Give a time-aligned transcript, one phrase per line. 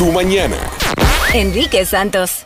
[0.00, 0.56] tu mañana.
[1.34, 2.44] Enrique Santos.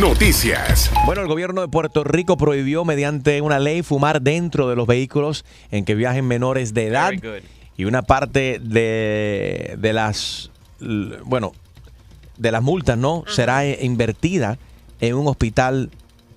[0.00, 0.90] Noticias.
[1.06, 5.44] Bueno, el gobierno de Puerto Rico prohibió mediante una ley fumar dentro de los vehículos
[5.70, 7.12] en que viajen menores de edad.
[7.76, 10.50] Y una parte de, de las,
[11.24, 11.52] bueno,
[12.36, 13.22] de las multas, ¿no?
[13.28, 14.58] Será invertida
[14.98, 15.88] en un hospital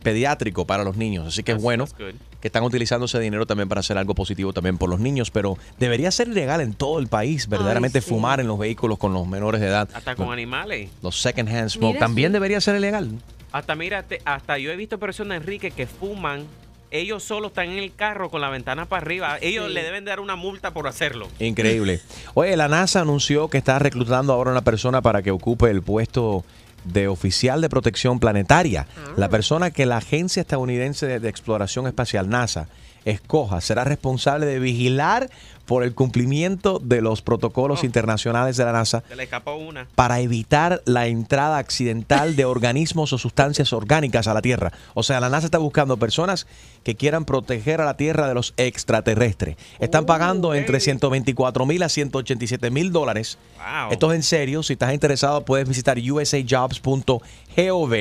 [0.03, 1.25] pediátrico para los niños.
[1.25, 2.30] Así que es bueno that's good.
[2.41, 5.57] Que están utilizando ese dinero también para hacer algo positivo también por los niños, pero
[5.79, 8.09] debería ser legal en todo el país, verdaderamente sí.
[8.09, 9.87] fumar en los vehículos con los menores de edad.
[9.93, 10.89] Hasta con Los- animales.
[11.01, 12.33] Los second hand smoke Mira, también sí.
[12.33, 13.11] debería ser ilegal.
[13.51, 16.45] Hasta mírate, hasta yo he visto personas, Enrique, que fuman.
[16.93, 19.37] Ellos solo están en el carro con la ventana para arriba.
[19.41, 19.73] Ellos Sí.
[19.73, 21.29] le deben dar una multa por hacerlo.
[21.39, 22.01] Increíble.
[22.33, 26.43] Oye, la NASA anunció que está reclutando ahora una persona para que ocupe el puesto
[26.83, 28.87] de oficial de protección planetaria.
[29.17, 32.67] La persona que la Agencia Estadounidense de, de Exploración Espacial, NASA,
[33.03, 35.29] escoja será responsable de vigilar
[35.65, 37.85] por el cumplimiento de los protocolos Oh.
[37.85, 39.87] internacionales de la NASA Se le escapó una.
[39.95, 44.71] para evitar la entrada accidental de organismos o sustancias orgánicas a la Tierra.
[44.93, 46.45] O sea, la NASA está buscando personas
[46.83, 49.55] que quieran proteger a la Tierra de los extraterrestres.
[49.79, 53.37] Están pagando entre 124 mil a 187 mil dólares.
[53.57, 53.91] Wow.
[53.91, 54.63] Esto es en serio.
[54.63, 57.93] Si estás interesado, puedes visitar usajobs.gov.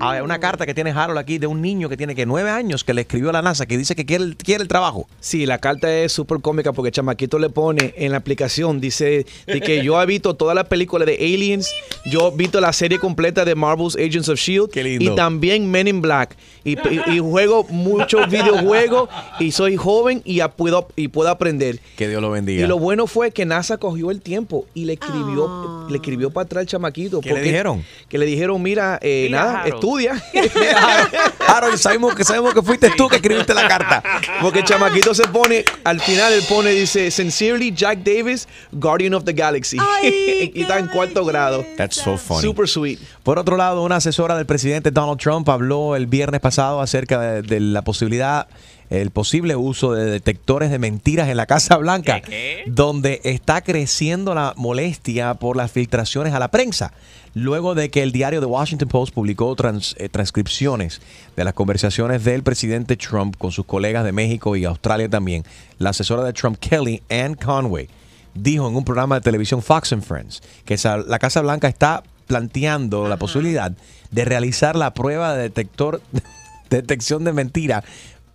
[0.00, 2.84] Hay una carta que tiene Harold aquí de un niño que tiene que nueve años
[2.84, 5.08] que le escribió a la NASA que dice que quiere, el- quiere el trabajo.
[5.20, 9.60] Sí, la carta es súper cómica porque Chamaquito le pone en la aplicación, dice de
[9.60, 11.70] que yo he visto toda la película de Aliens,
[12.06, 14.70] yo he visto la serie completa de Marvel's Agents of S.H.I.E.L.D.
[14.72, 15.12] Qué lindo.
[15.12, 16.36] y también Men in Black.
[16.64, 17.64] Y, y- y juego
[18.12, 21.80] muchos videojuegos y soy joven y, ya puedo, y puedo aprender.
[21.96, 22.64] Que Dios lo bendiga.
[22.64, 26.44] Y lo bueno fue que NASA cogió el tiempo y le escribió, le escribió para
[26.44, 27.20] atrás al chamaquito.
[27.20, 27.84] ¿Qué le dijeron?
[28.08, 29.74] Que le dijeron, mira, eh, Mira, nada, Harold.
[29.74, 30.24] estudia.
[31.46, 34.02] Harold, sabemos que, sabemos que fuiste tú que escribiste la carta.
[34.40, 39.24] Porque el chamaquito se pone, al final él pone, dice, Sincerely Jack Davis, Guardian of
[39.24, 39.78] the Galaxy.
[39.80, 41.64] Ay, y está en cuarto grado.
[41.76, 42.42] That's so funny.
[42.42, 42.98] Super sweet.
[43.22, 47.42] Por otro lado, una asesora del presidente Donald Trump habló el viernes pasado acerca de,
[47.42, 48.48] de la posibilidad,
[48.90, 52.20] el posible uso de detectores de mentiras en la Casa Blanca,
[52.66, 56.92] donde está creciendo la molestia por las filtraciones a la prensa.
[57.34, 61.00] Luego de que el diario The Washington Post publicó trans- eh, transcripciones
[61.36, 65.44] de las conversaciones del presidente Trump con sus colegas de México y Australia también,
[65.78, 67.88] la asesora de Trump, Kelly Ann Conway,
[68.34, 73.08] dijo en un programa de televisión Fox and Friends que la Casa Blanca está planteando
[73.08, 73.72] la posibilidad
[74.10, 76.00] de realizar la prueba de detector
[76.70, 77.84] detección de mentira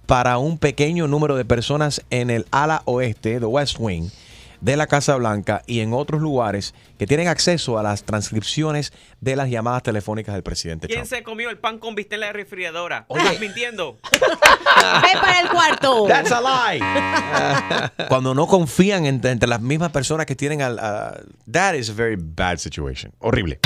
[0.05, 4.11] para un pequeño número de personas en el ala oeste, the West Wing,
[4.61, 9.35] de la Casa Blanca y en otros lugares que tienen acceso a las transcripciones de
[9.35, 11.09] las llamadas telefónicas del presidente ¿Quién Trump.
[11.09, 13.05] se comió el pan con bistec en la refrigeradora?
[13.09, 13.97] ¿Estás mintiendo?
[14.11, 16.05] Ve para el cuarto.
[16.07, 16.81] That's a lie.
[18.07, 20.77] Cuando no confían entre, entre las mismas personas que tienen al...
[21.51, 23.11] that is a very bad situation.
[23.19, 23.59] Horrible.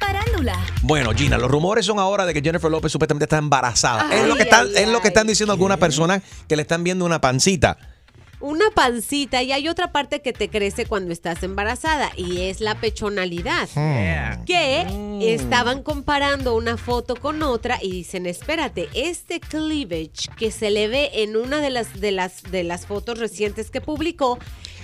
[0.00, 0.58] Parándula.
[0.82, 4.06] Bueno, Gina, los rumores son ahora de que Jennifer López supuestamente está embarazada.
[4.10, 5.28] Ay, es lo que están, ay, es lo que están ay.
[5.30, 7.76] diciendo algunas personas que le están viendo una pancita.
[8.40, 12.76] Una pancita y hay otra parte que te crece cuando estás embarazada y es la
[12.80, 13.68] pechonalidad.
[13.74, 14.44] Yeah.
[14.46, 20.86] Que estaban comparando una foto con otra y dicen, espérate, este cleavage que se le
[20.86, 24.38] ve en una de las, de las, de las fotos recientes que publicó,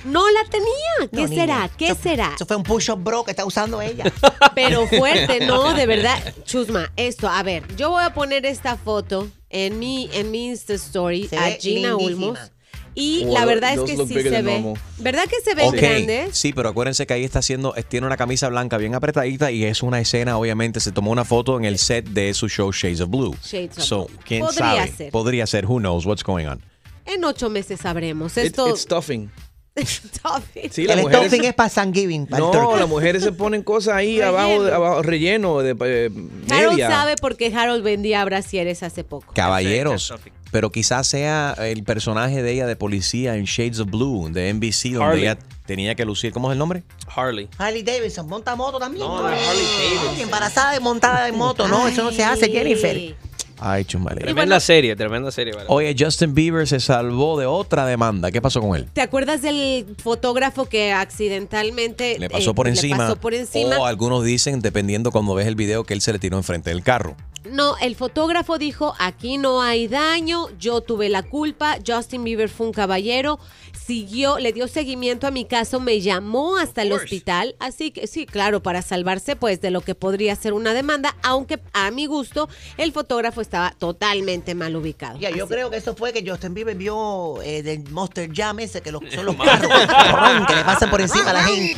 [0.05, 1.09] no la tenía.
[1.13, 1.43] ¿Qué No, niña.
[1.43, 1.71] será?
[1.79, 2.33] ¿Qué Eso- será?
[2.35, 4.05] Eso fue un push-up bro que está usando ella.
[4.57, 6.19] Pero fuerte, no, de verdad.
[6.45, 10.75] Chusma, esto, a ver, yo voy a poner esta foto en mi, en mi Insta
[10.75, 12.27] Story Se a Gina lindísima.
[12.27, 12.51] Ulmos.
[12.97, 14.43] Y la verdad es que sí se ve.
[14.60, 14.81] normal.
[14.99, 16.37] ¿Verdad que se ven Ok, grandes?
[16.38, 19.65] Sí, pero acuérdense que ahí está haciendo, eh, tiene una camisa blanca bien apretadita y
[19.65, 23.00] es una escena, obviamente, se tomó una foto en el set de su show Shades
[23.00, 23.34] of Blue.
[23.44, 24.19] Shades of so, Blue.
[24.25, 24.93] ¿quién Podría sabe?
[24.97, 25.10] ser.
[25.10, 26.62] Podría ser, who knows what's going on.
[27.06, 28.37] En ocho meses sabremos.
[28.37, 28.69] It- Esto.
[28.69, 29.31] it's stuffing.
[29.76, 30.71] Stuffing.
[30.71, 32.26] Sí, el mujeres- stuffing es para Thanksgiving.
[32.26, 34.28] para No, las mujeres se ponen cosas ahí Relleno.
[34.38, 36.11] abajo, abajo, relleno de eh,
[36.49, 36.88] Harold media.
[36.91, 39.32] sabe porque Harold vendía brasieres hace poco.
[39.34, 40.15] Caballeros.
[40.55, 44.93] Pero quizás sea el personaje de ella de policía en Shades of Blue de NBC,
[44.93, 45.23] donde Harley.
[45.25, 46.33] ella tenía que lucir.
[46.33, 46.85] ¿Cómo es el nombre?
[47.09, 47.49] Harley.
[47.59, 49.05] Harley Davidson, monta moto también.
[49.05, 50.21] No, no es Harley Davidson.
[50.21, 51.67] Embarazada y montada en moto.
[51.67, 52.95] No, eso no se hace, Jennifer.
[52.95, 53.17] Ay.
[53.59, 54.21] Ay, chumale.
[54.21, 55.55] Tremenda serie, tremenda serie.
[55.55, 55.67] vale.
[55.71, 58.31] Oye, Justin Bieber se salvó de otra demanda.
[58.31, 58.87] ¿Qué pasó con él?
[58.93, 62.97] ¿Te acuerdas del fotógrafo que accidentalmente Le pasó eh, por le encima.
[62.99, 63.77] pasó por encima?
[63.79, 66.85] O algunos dicen, dependiendo cuando ves el video, que él se le tiró enfrente del
[66.85, 67.17] carro.
[67.50, 72.67] No, el fotógrafo dijo, aquí no hay daño, yo tuve la culpa, Justin Bieber fue
[72.67, 73.38] un caballero,
[73.87, 78.25] siguió, le dio seguimiento a mi caso, me llamó hasta el hospital, así que sí,
[78.27, 82.49] claro, para salvarse pues de lo que podría ser una demanda, aunque a mi gusto
[82.79, 85.19] el fotógrafo estaba totalmente mal ubicado.
[85.19, 88.59] Ya, yo Así- creo que eso fue que Justin Bieber vio eh, del Monster Jam
[88.61, 91.77] ese, que son los carros que le pasan por encima a la gente.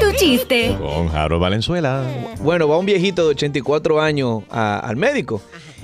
[0.00, 0.76] Tu chiste.
[0.78, 2.02] Con Harold Valenzuela.
[2.40, 5.40] Bueno, va un viejito de 84 años a- al médico.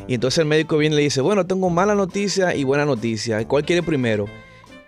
[0.07, 3.47] Y entonces el médico viene y le dice, bueno, tengo mala noticia y buena noticia.
[3.49, 4.27] ¿Cuál quiere primero?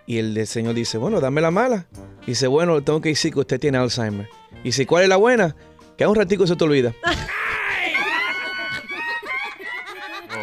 [0.07, 1.85] Y el señor dice, bueno, dame la mala.
[2.25, 4.27] Dice, bueno, tengo que decir que usted tiene Alzheimer.
[4.61, 5.55] Y dice, ¿cuál es la buena?
[5.97, 6.93] Que a un ratico se te olvida.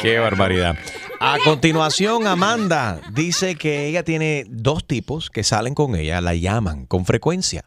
[0.01, 0.75] Qué barbaridad.
[1.19, 6.85] A continuación, Amanda dice que ella tiene dos tipos que salen con ella, la llaman
[6.85, 7.65] con frecuencia.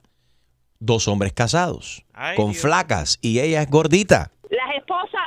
[0.78, 2.62] Dos hombres casados, Ay, con Dios.
[2.62, 4.30] flacas, y ella es gordita.
[4.50, 5.17] Las esposas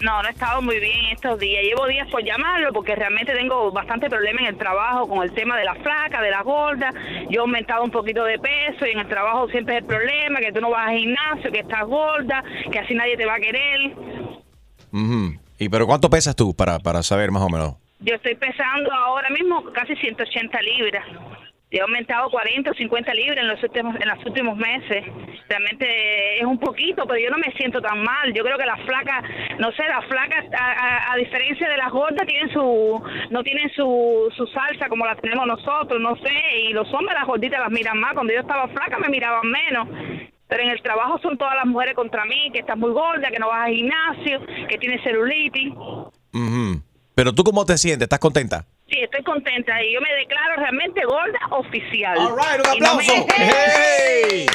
[0.00, 1.64] No, no he estado muy bien estos días.
[1.64, 5.56] Llevo días por llamarlo porque realmente tengo bastante problema en el trabajo con el tema
[5.56, 6.92] de la flaca, de la gorda.
[7.28, 10.38] Yo he aumentado un poquito de peso y en el trabajo siempre es el problema,
[10.38, 13.40] que tú no vas al gimnasio, que estás gorda, que así nadie te va a
[13.40, 13.90] querer.
[14.92, 15.34] Ujú.
[15.58, 17.74] ¿Y pero cuánto pesas tú para, para saber más o menos?
[17.98, 21.04] Yo estoy pesando ahora mismo casi 180 libras.
[21.70, 25.04] He aumentado 40 o 50 libras en los últimos en los últimos meses.
[25.48, 28.32] Realmente es un poquito, pero yo no me siento tan mal.
[28.32, 29.22] Yo creo que las flacas,
[29.58, 34.46] no sé, las flacas, a, diferencia de las gordas, tienen su no tienen su, su
[34.46, 36.60] salsa como la tenemos nosotros, no sé.
[36.62, 38.14] Y los hombres, las gorditas las miran más.
[38.14, 39.88] Cuando yo estaba flaca me miraban menos.
[40.48, 43.38] Pero en el trabajo son todas las mujeres contra mí, que estás muy gorda, que
[43.38, 45.70] no vas al gimnasio, que tienes celulitis.
[46.32, 46.82] Ujú.
[47.14, 48.06] Pero tú cómo te sientes?
[48.06, 48.64] ¿Estás contenta?
[48.90, 52.16] Sí, estoy contenta y yo me declaro realmente gorda oficial.
[52.18, 53.26] All right, un Y no me- aplauso.
[53.36, 54.46] ¡Hey!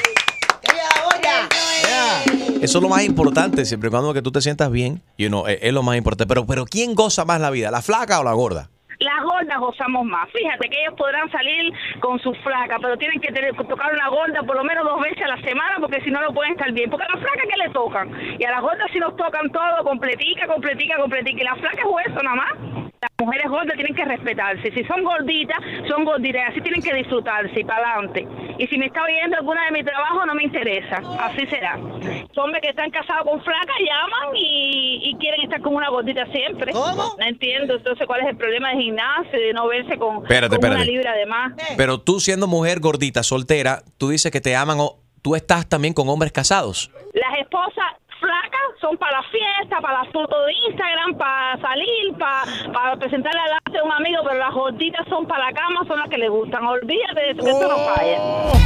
[2.62, 5.46] Eso es lo más importante, siempre y cuando que tú te sientas bien, you know,
[5.48, 6.26] es, es lo más importante.
[6.28, 8.70] Pero, pero ¿quién goza más la vida, la flaca o la gorda?
[9.00, 10.30] Las gordas gozamos más.
[10.32, 14.42] Fíjate que ellos podrán salir con su flaca, pero tienen que tener, tocar una gorda
[14.44, 16.90] por lo menos dos veces a la semana porque si no, no pueden estar bien.
[16.90, 18.10] Porque a las flacas que le tocan.
[18.40, 21.42] Y a las gordas si nos tocan todo, completica, completica, completica.
[21.42, 22.83] Y las flacas es hueso nada más.
[23.04, 24.72] Las mujeres gordas tienen que respetarse.
[24.72, 25.58] Si son gorditas,
[25.90, 26.52] son gorditas.
[26.52, 28.26] Así tienen que disfrutarse y para adelante.
[28.58, 31.02] Y si me está oyendo alguna de mi trabajo, no me interesa.
[31.20, 31.76] Así será.
[31.76, 36.72] Hombres que están casados con flacas llaman y, y quieren estar con una gordita siempre.
[36.72, 37.16] ¿Cómo?
[37.20, 37.76] No entiendo.
[37.76, 39.38] Entonces, ¿cuál es el problema del gimnasio?
[39.38, 41.54] De no verse con, Espérate, con una libra de más.
[41.76, 45.94] Pero tú siendo mujer gordita, soltera, tú dices que te aman o tú estás también
[45.94, 46.90] con hombres casados.
[47.14, 47.86] Las esposas
[48.24, 53.40] flacas son para la fiesta, para las fotos de Instagram, para salir, para, para presentarle
[53.40, 56.18] al arte a un amigo, pero las gorditas son para la cama, son las que
[56.18, 56.66] le gustan.
[56.66, 58.18] Olvídate de eso, que eso no falla.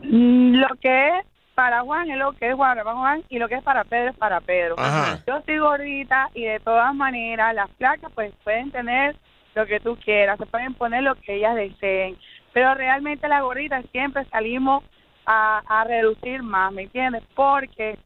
[0.02, 3.54] mm, lo que es para Juan es lo que es para Juan y lo que
[3.54, 4.74] es para Pedro es para Pedro.
[4.76, 5.20] Ajá.
[5.24, 9.14] Yo estoy gordita y de todas maneras las placas pues pueden tener
[9.54, 12.16] lo que tú quieras, se pueden poner lo que ellas deseen,
[12.52, 14.84] pero realmente las gorditas siempre salimos
[15.26, 17.22] a, a reducir más, ¿me entiendes?
[17.34, 17.98] Porque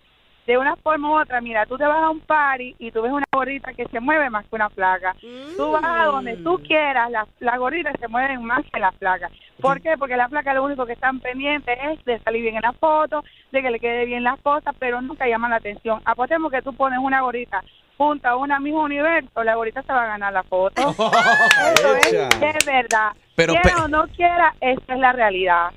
[0.47, 3.13] de una forma u otra, mira, tú te vas a un party y tú ves
[3.13, 5.17] una gordita que se mueve más que una flaca.
[5.57, 9.33] Tú vas a donde tú quieras, las las gorditas se mueven más que las flacas.
[9.61, 9.97] ¿Por qué?
[9.99, 13.25] Porque las flacas lo único que están pendientes es de salir bien en la foto,
[13.53, 16.03] de que le quede bien las cosas, pero nunca llaman la atención.
[16.05, 17.63] Apostemos que tú pones una gordita
[17.97, 20.83] junto a una misma universo, la gordita se va a ganar la foto.
[21.75, 23.13] Eso es, es verdad.
[23.37, 25.71] Pero quiera o no quiera, esa es la realidad.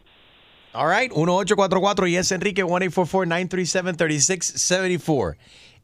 [0.74, 2.64] All right, 1844 y es Enrique
[4.08, 5.36] 1-844-937-3674.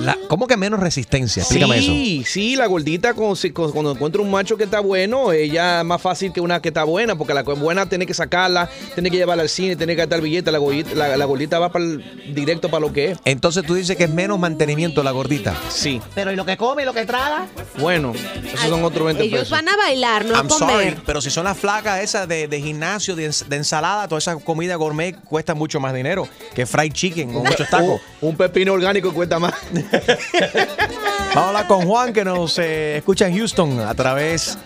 [0.00, 1.40] La- ¿Cómo que menos resistencia?
[1.42, 1.86] Explícame eso.
[1.92, 5.80] sí, sí, la gordita con- si- con- cuando encuentra un macho que está bueno, ella
[5.80, 9.10] es más fácil que una que está buena, porque la buena tiene que sacarla, tiene
[9.10, 11.84] que llevarla al cine, tiene que gastar billete, la gordita, la, la gordita va para
[12.32, 13.18] directo para lo que es.
[13.24, 15.54] Entonces tú dices que es menos mantenimiento la gordita.
[15.70, 16.00] Sí.
[16.14, 17.46] Pero ¿y lo que come y lo que traga?
[17.78, 18.12] Bueno,
[18.54, 19.50] esos son otros 20 Ellos pesos.
[19.50, 20.70] van a bailar, no a I'm comer.
[20.90, 24.18] sorry, pero si son las flacas esas de, de gimnasio, de, ens- de ensalada, toda
[24.18, 28.00] esa comida gourmet cuesta mucho más dinero que fried chicken con muchos tacos.
[28.20, 29.54] Un, un pepino orgánico cuesta más.
[31.34, 34.58] Vamos a hablar con Juan que nos eh, escucha en Houston a través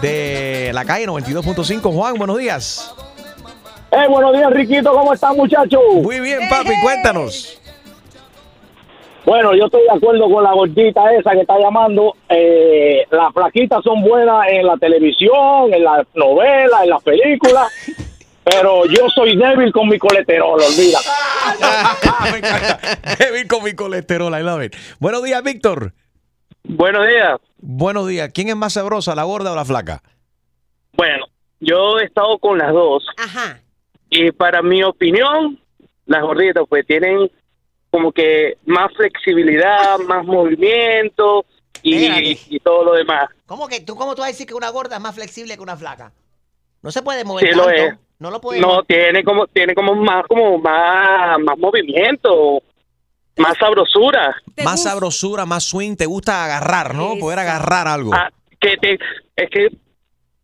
[0.00, 1.94] de la calle 92.5.
[1.94, 2.94] Juan, buenos días.
[3.90, 5.80] Eh, buenos días, Riquito, ¿cómo están, muchachos?
[6.02, 7.58] Muy bien, papi, cuéntanos.
[9.24, 12.16] Bueno, yo estoy de acuerdo con la gordita esa que está llamando.
[12.28, 17.68] Eh, las flaquitas son buenas en la televisión, en las novelas, en las películas.
[18.44, 20.98] Pero yo soy débil con mi colesterol, olvida.
[22.30, 22.80] Me encanta.
[23.18, 24.74] Débil con mi colesterol, I love it.
[24.98, 25.92] Buenos días, Víctor.
[26.64, 27.38] Buenos días.
[27.58, 28.30] Buenos días.
[28.34, 30.02] ¿Quién es más sabrosa, la gorda o la flaca?
[30.94, 31.26] Bueno,
[31.60, 33.04] yo he estado con las dos.
[33.16, 33.60] Ajá.
[34.10, 35.58] Y para mi opinión,
[36.06, 37.30] las gorditas pues tienen
[37.90, 41.44] como que más flexibilidad, más movimiento
[41.82, 43.28] y, y todo lo demás.
[43.46, 45.62] ¿Cómo que tú, cómo tú vas a decir que una gorda es más flexible que
[45.62, 46.12] una flaca?
[46.82, 47.80] No se puede mover Sí lo tanto.
[47.82, 47.94] es.
[48.22, 52.62] No lo puede No, tiene como tiene como más como más más movimiento,
[53.36, 54.36] más sabrosura.
[54.64, 55.96] Más sabrosura, más swing.
[55.96, 57.16] Te gusta agarrar, ¿no?
[57.18, 58.14] Poder agarrar algo.
[58.14, 58.92] Ah, que te,
[59.34, 59.76] es que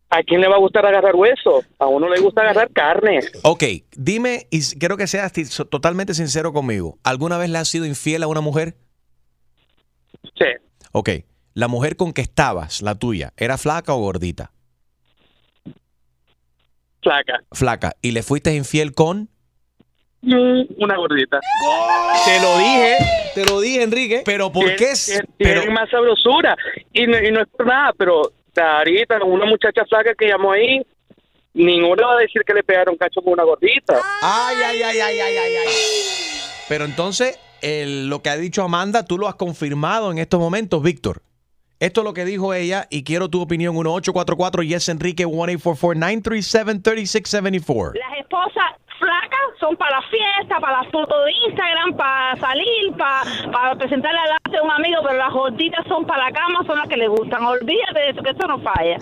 [0.09, 1.63] ¿a quién le va a gustar agarrar hueso?
[1.79, 3.21] A uno le gusta agarrar carne.
[3.43, 3.63] Ok,
[3.95, 5.31] dime, y quiero que seas
[5.69, 6.97] totalmente sincero conmigo.
[7.05, 8.75] ¿Alguna vez le has sido infiel a una mujer?
[10.37, 10.47] Sí.
[10.91, 11.09] Ok,
[11.53, 14.51] la mujer con que estabas, la tuya, ¿era flaca o gordita?
[17.01, 17.41] Flaca.
[17.51, 17.95] Flaca.
[18.01, 19.29] ¿Y le fuiste infiel con?
[20.21, 21.39] Mm, Una gordita.
[22.25, 22.97] Te lo dije,
[23.35, 24.21] te lo dije, Enrique.
[24.25, 24.91] Pero ¿por qué?
[24.91, 26.57] es- Tiene, pero- más sabrosura.
[26.91, 30.81] Y no, y no es por nada, pero ahorita una muchacha flaca que llamó ahí,
[31.53, 34.01] ninguno va a decir que le pegaron cacho con una gordita.
[34.21, 35.73] Ay, ay, ay, ay, ay, ay, ay.
[36.67, 40.83] Pero entonces, el- lo que ha dicho Amanda, tú lo has confirmado en estos momentos,
[40.83, 41.21] Víctor.
[41.79, 43.73] Esto es lo que dijo ella y quiero tu opinión.
[43.73, 47.93] 1844 Yes Enrique 1-844-934-3674.
[47.93, 48.65] Las esposas
[48.99, 54.19] flacas son para la fiesta, para las fotos de Instagram, para salir, para, para presentarle
[54.19, 56.97] al arte a un amigo, pero las gorditas son para la cama, son las que
[56.97, 57.45] le gustan.
[57.45, 58.97] Olvídate de eso, que eso no falla.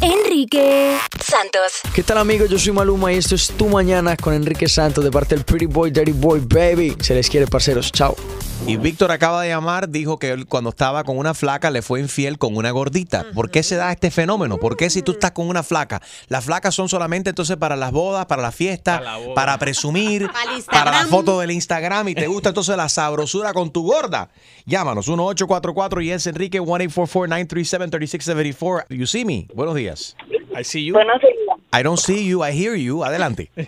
[0.00, 1.82] Enrique Santos.
[1.94, 2.48] ¿Qué tal amigos?
[2.48, 5.66] Yo soy Maluma y esto es Tu Mañana con Enrique Santos de parte del Pretty
[5.66, 6.96] Boy, Dirty Boy, Baby.
[7.00, 7.92] Se les quiere, parceros.
[7.92, 8.16] Chao.
[8.64, 11.98] Y Víctor acaba de llamar, dijo que él cuando estaba con una flaca le fue
[11.98, 13.26] infiel con una gordita.
[13.34, 14.58] ¿Por qué se da este fenómeno?
[14.58, 16.00] ¿Por qué si tú estás con una flaca?
[16.28, 19.02] Las flacas son solamente entonces para las bodas, para la fiesta,
[19.34, 20.30] para, presumir,
[20.70, 24.30] Para la foto del Instagram y te gusta entonces la sabrosura con tu gorda.
[24.64, 28.86] Llámanos 1844 y es Enrique 1-844-937-3674.
[28.90, 29.48] You see me.
[29.54, 30.16] Buenos días.
[30.56, 30.94] I see you.
[30.94, 31.34] Buenos días.
[31.72, 33.02] I don't see you, I hear you.
[33.04, 33.50] Adelante.
[33.56, 33.66] Eh,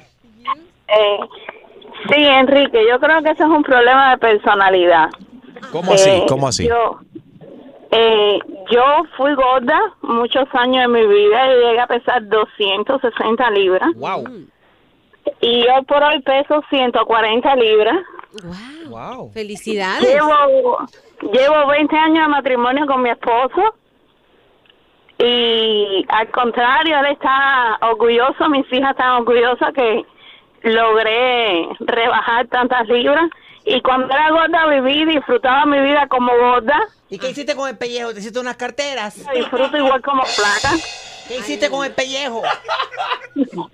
[2.12, 5.10] Sí, Enrique, yo creo que eso es un problema de personalidad.
[5.72, 6.10] ¿Cómo así?
[6.10, 6.68] Eh, ¿Cómo así?
[6.68, 6.98] Yo,
[7.90, 8.38] eh,
[8.70, 8.82] yo
[9.16, 13.88] fui gorda muchos años de mi vida y llegué a pesar 260 libras.
[13.94, 14.24] Wow.
[15.40, 17.96] Y yo por hoy peso 140 libras.
[18.88, 19.30] Wow.
[19.32, 20.02] Felicidades.
[20.02, 20.78] Llevo,
[21.32, 23.74] llevo 20 años de matrimonio con mi esposo.
[25.18, 30.04] Y al contrario, él está orgulloso, mis hijas están orgullosas que
[30.64, 33.30] logré rebajar tantas libras.
[33.66, 36.78] Y cuando era gorda viví, disfrutaba mi vida como gorda.
[37.08, 38.12] ¿Y qué hiciste con el pellejo?
[38.12, 39.16] ¿Te hiciste unas carteras?
[39.34, 40.76] Disfruto igual como flaca.
[41.28, 42.42] ¿Qué hiciste con el pellejo?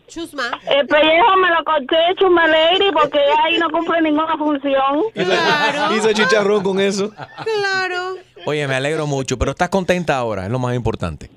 [0.07, 0.51] Chusma.
[0.69, 5.05] El pellejo me lo corté, chusma lady, porque ahí no cumple ninguna función.
[5.97, 7.11] Hizo chicharrón con eso.
[7.11, 8.15] Claro.
[8.47, 11.31] Oye, me alegro mucho, pero estás contenta ahora, es lo más importante.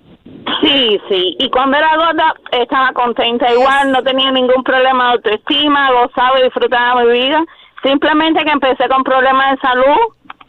[0.62, 1.36] Sí, sí.
[1.40, 6.44] Y cuando era gorda estaba contenta igual, no tenía ningún problema de autoestima, gozaba y
[6.44, 7.44] disfrutaba mi vida.
[7.84, 9.98] Simplemente que empecé con problemas de salud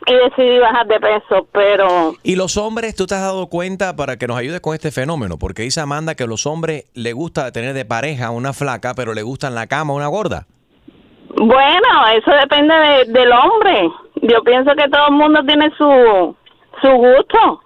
[0.06, 4.16] y decidí bajar de peso, pero Y los hombres, tú te has dado cuenta para
[4.18, 7.50] que nos ayudes con este fenómeno, porque dice Amanda que a los hombres le gusta
[7.52, 10.46] tener de pareja una flaca, pero le gusta en la cama una gorda.
[11.36, 13.90] bueno, eso depende de- del hombre.
[14.22, 16.36] Yo pienso que todo el mundo tiene su,
[16.80, 17.60] su gusto.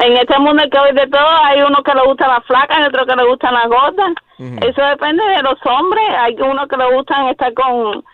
[0.00, 2.84] En este mundo que hoy de todo, hay uno que le gusta la flaca y
[2.86, 4.14] otro que le gusta la gorda.
[4.38, 6.04] Eso depende de los hombres.
[6.20, 8.04] Hay uno que le gustan estar con...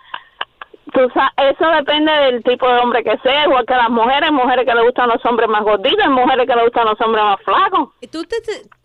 [0.92, 4.64] Tú sa- eso depende del tipo de hombre que sea, igual que las mujeres, mujeres
[4.64, 7.88] que le gustan los hombres más gorditos, mujeres que le gustan los hombres más flacos.
[8.12, 8.36] ¿Tú te,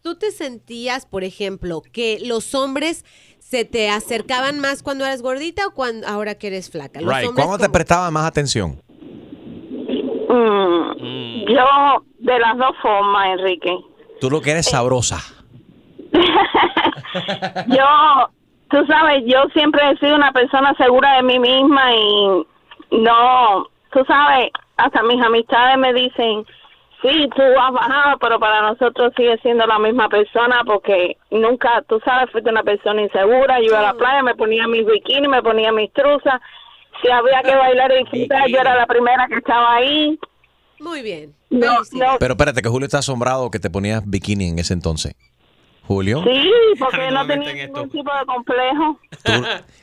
[0.02, 3.06] ¿Tú te sentías, por ejemplo, que los hombres
[3.38, 7.00] se te acercaban más cuando eras gordita o cuando ahora que eres flaca?
[7.00, 7.32] Los Right.
[7.36, 8.82] ¿Cómo te prestaba más atención?
[10.30, 13.76] Mm, Yo, de las dos formas, Enrique.
[14.22, 15.18] Tú lo que eres sabrosa.
[17.68, 18.30] Yo,
[18.70, 22.46] tú sabes, yo siempre he sido una persona segura de mí misma y
[22.92, 26.46] no, tú sabes, hasta mis amistades me dicen,
[27.02, 32.00] sí, tú has bajado, pero para nosotros sigue siendo la misma persona porque nunca, tú
[32.04, 33.60] sabes, fuiste una persona insegura.
[33.60, 36.42] Yo iba a la playa, me ponía mis bikini, me ponía mis truzas.
[37.02, 40.20] Si había que bailar y disfrutar, yo era la primera que estaba ahí.
[40.80, 41.34] Muy bien.
[41.50, 45.16] No, no, Pero espérate, que Julio está asombrado que te ponías bikini en ese entonces.
[45.84, 49.00] Julio, sí, porque no tenía ningún tipo de complejo.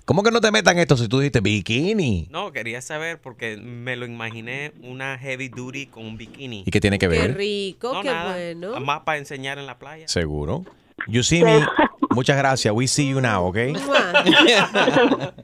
[0.04, 2.28] ¿cómo que no te metan esto si tú dijiste bikini?
[2.30, 6.62] No, quería saber porque me lo imaginé una heavy duty con un bikini.
[6.64, 7.36] ¿Y qué tiene que Qué ver?
[7.36, 8.78] rico, No, qué nada, bueno.
[8.80, 10.06] Más para enseñar en la playa.
[10.06, 10.64] Seguro.
[11.08, 11.66] You see me.
[12.10, 12.72] Muchas gracias.
[12.72, 13.56] We see you now, ¿ok?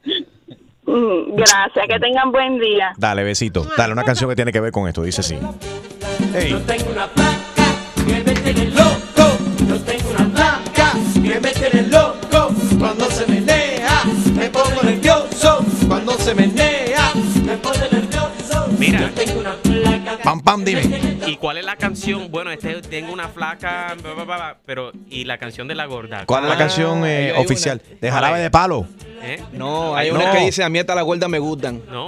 [1.37, 2.92] Gracias, que tengan buen día.
[2.96, 3.66] Dale, besito.
[3.76, 5.02] Dale, una canción que tiene que ver con esto.
[5.02, 5.37] Dice así.
[5.37, 7.74] Yo tengo una placa
[8.07, 9.38] que me tiene loco.
[9.68, 12.50] Yo tengo una placa que me tiene loco.
[12.78, 14.02] Cuando se menea,
[14.35, 15.64] me pongo nervioso.
[15.88, 17.12] Cuando se menea,
[17.44, 18.68] me pone nervioso.
[18.78, 19.00] Mira.
[19.00, 20.18] Yo tengo una placa.
[20.22, 21.02] Pam, pam, dime.
[21.27, 22.31] ¿Y cuál es la canción?
[22.31, 25.87] Bueno, este tengo una flaca, bla, bla, bla, bla, pero ¿y la canción de la
[25.87, 26.25] gorda?
[26.27, 27.81] ¿Cuál es la canción eh, hay- oficial?
[27.89, 28.87] una- De Jarabe de Palo.
[29.23, 29.41] ¿Eh?
[29.53, 30.17] No, hay No.
[30.17, 31.81] una que dice a mí hasta la gorda me gustan.
[31.91, 32.07] No.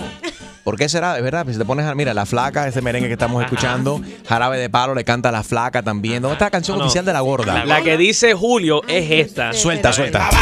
[0.64, 1.16] ¿Por qué será?
[1.16, 4.58] Es verdad, si te pones a, mira, la flaca, ese merengue que estamos escuchando, Jarabe
[4.58, 6.22] de Palo le canta a la flaca también.
[6.22, 6.86] ¿Dónde está la canción No, no.
[6.86, 7.64] oficial de la gorda?
[7.64, 9.52] La que dice Julio es esta.
[9.52, 10.28] Suelta, suelta.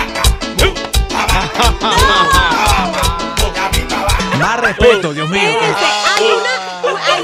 [4.39, 5.41] Más respeto, Dios mío.
[5.43, 6.52] Hay una,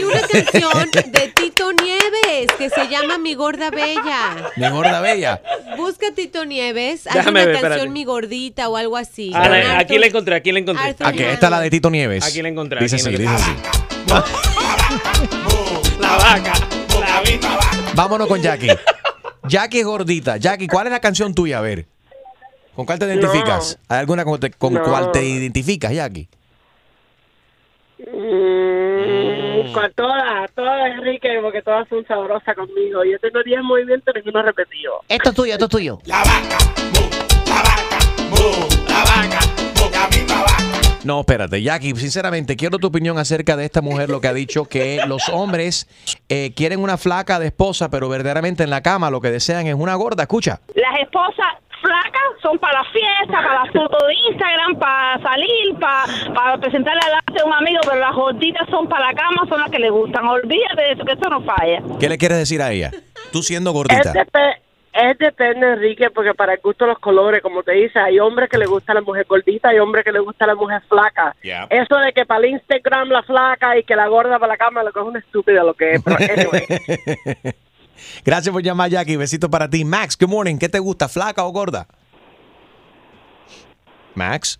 [0.08, 4.50] una canción de Tito Nieves que se llama Mi Gorda Bella.
[4.56, 5.40] Mi gorda bella.
[5.76, 7.90] Busca Tito Nieves, hay Déjame una ver, canción espérate.
[7.90, 9.32] Mi Gordita o algo así.
[9.34, 10.84] Ah, Con la- Arthur- aquí la encontré, aquí la encontré.
[10.88, 12.24] Arthur Aquí, esta es la de Tito Nieves.
[12.24, 13.50] Aquí la encontré, Dice aquí así, la dice así.
[14.08, 14.28] La vaca.
[16.00, 16.52] La vaca.
[17.94, 18.68] Vámonos con Jackie.
[19.48, 20.36] Jackie es gordita.
[20.36, 21.58] Jackie, ¿cuál es la canción tuya?
[21.58, 21.86] A ver.
[22.74, 23.78] ¿Con cuál te identificas?
[23.88, 24.82] ¿Hay alguna con, te- con No.
[24.84, 26.28] cuál te identificas, Jackie?
[28.06, 33.04] Mm, con todas, todas, Enrique, porque todas son sabrosas conmigo.
[33.04, 35.00] Yo tengo 10 movimientos y ninguno repetido.
[35.08, 35.98] Esto es tuyo, esto es tuyo.
[41.04, 44.66] No, espérate, Jackie, sinceramente, quiero tu opinión acerca de esta mujer, lo que ha dicho,
[44.66, 45.88] que los hombres
[46.28, 49.74] eh, quieren una flaca de esposa, pero verdaderamente en la cama lo que desean es
[49.74, 50.24] una gorda.
[50.24, 50.60] Escucha.
[50.74, 51.46] Las esposas
[51.80, 57.00] flacas son para la fiesta, para la foto de Instagram, para salir, para, para presentarle
[57.00, 60.26] a un amigo, pero las gorditas son para la cama, son las que le gustan.
[60.26, 61.82] Olvídate de eso, que eso no falla.
[61.98, 62.90] ¿Qué le quieres decir a ella?
[63.32, 64.12] Tú siendo gordita.
[64.92, 68.48] es depende, Enrique, porque para el gusto de los colores, como te dice, hay hombres
[68.48, 71.36] que le gusta la mujer gordita, hay hombres que le gusta la mujer flaca.
[71.42, 71.66] Yeah.
[71.70, 74.82] Eso de que para el Instagram la flaca y que la gorda para la cama,
[74.82, 76.02] lo que es una estúpida lo que es.
[76.02, 77.54] Pero anyway.
[78.24, 79.16] Gracias por llamar, Jackie.
[79.16, 79.84] Besito para ti.
[79.84, 80.56] Max, good morning.
[80.58, 81.86] ¿Qué te gusta, flaca o gorda?
[84.14, 84.58] Max.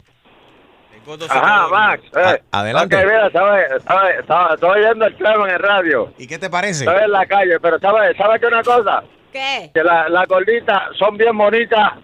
[1.31, 2.03] Ajá, Max.
[2.15, 2.43] Eh.
[2.51, 2.95] adelante.
[2.97, 3.83] Ok, mira, ¿sabes?
[3.87, 4.19] ¿sabes?
[4.21, 6.13] Estaba- Estoy oyendo el tema en el radio.
[6.19, 6.85] ¿Y qué te parece?
[6.85, 9.03] Estoy en la calle, pero ¿sabes ¿sabe qué una cosa?
[9.33, 9.71] ¿Qué?
[9.73, 11.95] Que las la gorditas son bien bonitas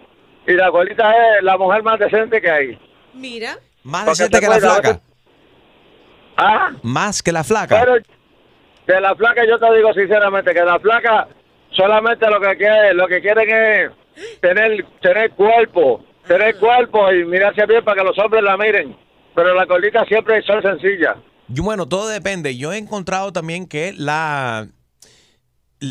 [0.47, 2.79] y la gordita es la mujer más decente que hay.
[3.13, 3.59] Mira.
[3.83, 5.01] Más Porque decente te que la flaca.
[6.39, 7.79] Ah, Más que la flaca.
[7.81, 7.97] pero
[8.87, 11.29] de la flaca yo te digo sinceramente que la flaca
[11.71, 17.67] solamente lo que quiere, lo que quieren es tener tener cuerpo, tener cuerpo y mirarse
[17.67, 18.97] bien para que los hombres la miren.
[19.35, 21.17] Pero las gorditas siempre son sencillas.
[21.49, 22.57] Bueno, todo depende.
[22.57, 24.69] Yo he encontrado también que la.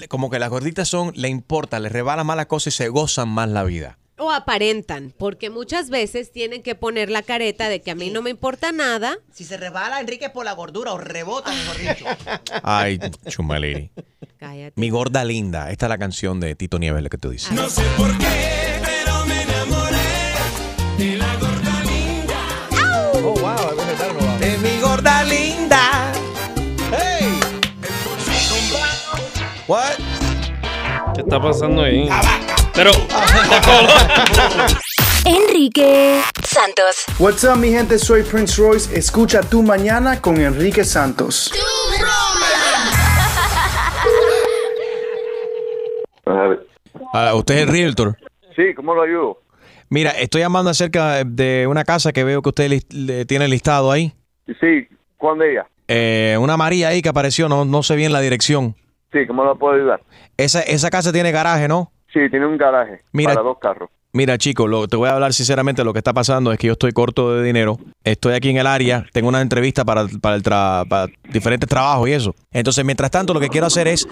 [0.07, 3.29] Como que las gorditas son, le importa, le rebalan más las cosas y se gozan
[3.29, 3.97] más la vida.
[4.17, 8.21] O aparentan, porque muchas veces tienen que poner la careta de que a mí no
[8.21, 9.17] me importa nada.
[9.33, 12.05] Si se resbala Enrique por la gordura o rebota, mejor dicho.
[12.61, 13.89] Ay, chumaliri.
[14.37, 14.73] Cállate.
[14.79, 15.71] Mi gorda linda.
[15.71, 17.51] Esta es la canción de Tito Nieves, la que tú dices.
[17.53, 19.97] No sé por qué, pero me enamoré
[20.97, 22.39] de la gorda linda.
[23.15, 26.13] Oh, wow, De mi gorda linda.
[26.91, 27.39] Hey.
[29.67, 29.93] What?
[31.15, 32.07] ¿Qué está pasando ahí?
[32.75, 32.91] Pero.
[35.25, 37.05] Enrique Santos.
[37.19, 37.99] What's up, mi gente?
[37.99, 38.97] Soy Prince Royce.
[38.97, 41.51] Escucha tu mañana con Enrique Santos.
[47.13, 48.17] Ah, ¿Usted es el realtor?
[48.55, 49.39] Sí, ¿cómo lo ayudo?
[49.89, 54.13] Mira, estoy llamando acerca de una casa que veo que usted le tiene listado ahí.
[54.59, 55.67] Sí, ¿cuándo ella?
[55.87, 58.75] Eh, una María ahí que apareció, no, no sé bien la dirección.
[59.11, 60.01] Sí, ¿cómo la puedo ayudar?
[60.37, 61.91] Esa, esa casa tiene garaje, ¿no?
[62.13, 63.89] Sí, tiene un garaje Mira- para dos carros.
[64.15, 65.83] Mira, chico, lo, te voy a hablar sinceramente.
[65.83, 67.79] Lo que está pasando es que yo estoy corto de dinero.
[68.03, 69.07] Estoy aquí en el área.
[69.11, 72.35] Tengo una entrevista para, para, el tra- para diferentes trabajos y eso.
[72.51, 74.07] Entonces, mientras tanto, lo que quiero hacer es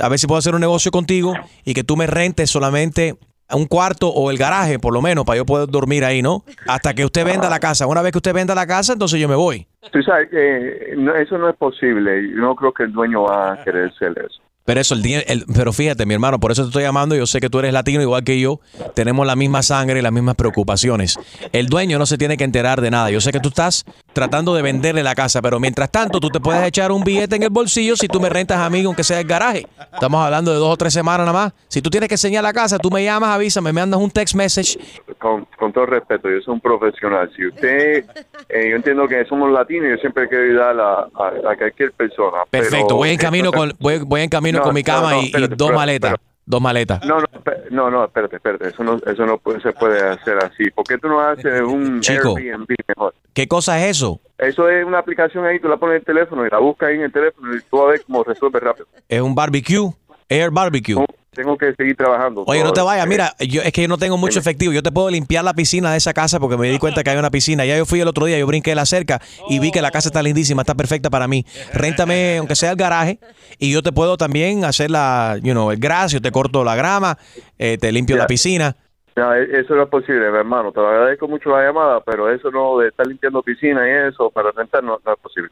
[0.00, 3.16] a ver si puedo hacer un negocio contigo y que tú me rentes solamente
[3.52, 6.42] un cuarto o el garaje, por lo menos, para yo poder dormir ahí, ¿no?
[6.66, 7.86] Hasta que usted venda la casa.
[7.86, 9.66] Una vez que usted venda la casa, entonces yo me voy.
[9.92, 12.30] Tú sabes que no, eso no es posible.
[12.30, 14.40] Yo no creo que el dueño va a querer hacer eso.
[14.66, 17.14] Pero eso, el, día- el- pero fíjate, mi hermano, por eso te estoy llamando.
[17.14, 18.60] Yo sé que tú eres latino igual que yo.
[18.94, 21.18] Tenemos la misma sangre y las mismas preocupaciones.
[21.52, 23.10] El dueño no se tiene que enterar de nada.
[23.10, 26.40] Yo sé que tú estás tratando de venderle la casa, pero mientras tanto, tú te
[26.40, 29.20] puedes echar un billete en el bolsillo si tú me rentas a mí, aunque sea
[29.20, 29.66] el garaje.
[29.92, 31.52] Estamos hablando de dos o tres semanas nada más.
[31.68, 34.34] Si tú tienes que enseñar la casa, tú me llamas, avísame, me mandas un text
[34.34, 34.78] message.
[35.18, 37.30] Con, con todo respeto, yo soy un profesional.
[37.36, 38.04] Si usted,
[38.48, 42.38] eh, yo entiendo que somos latinos yo siempre quiero ayudar a, a- a cualquier persona.
[42.50, 45.10] Perfecto, pero- voy en camino con, voy, voy en camino No, con mi no, cama
[45.12, 46.10] no, y- y, dos pero- maletas.
[46.12, 47.04] pero- dos maletas.
[47.06, 47.26] No, no,
[47.70, 48.68] no, no, espérate, espérate.
[48.68, 50.70] Eso no, eso no puede- se puede hacer así.
[50.70, 52.36] ¿Por qué tú no haces un Chico.
[52.36, 53.14] Airbnb mejor?
[53.32, 54.20] ¿Qué cosa es eso?
[54.38, 56.96] Eso es una aplicación ahí, tú la pones en el teléfono y la buscas ahí
[56.96, 58.86] en el teléfono y tú vas a ver cómo resuelve rápido.
[59.08, 59.90] Es un barbecue,
[60.28, 60.96] air barbecue.
[61.34, 62.44] Tengo que seguir trabajando.
[62.46, 64.72] Oye, no te vayas, Eh, mira, yo, es que yo no tengo mucho efectivo.
[64.72, 67.16] Yo te puedo limpiar la piscina de esa casa porque me di cuenta que hay
[67.18, 67.64] una piscina.
[67.64, 70.08] Ya yo fui el otro día, yo brinqué la cerca y vi que la casa
[70.08, 71.44] está lindísima, está perfecta para mí.
[71.72, 73.18] Réntame, aunque sea el garaje,
[73.58, 76.74] y yo te puedo también hacer la, you know, el gras, yo te corto la
[76.76, 77.18] grama,
[77.58, 78.76] eh, te limpio la piscina.
[79.16, 80.72] No, e- eso no es posible, mi hermano.
[80.72, 84.50] Te agradezco mucho la llamada, pero eso no de estar limpiando piscina y eso para
[84.50, 85.50] rentar no, no es posible.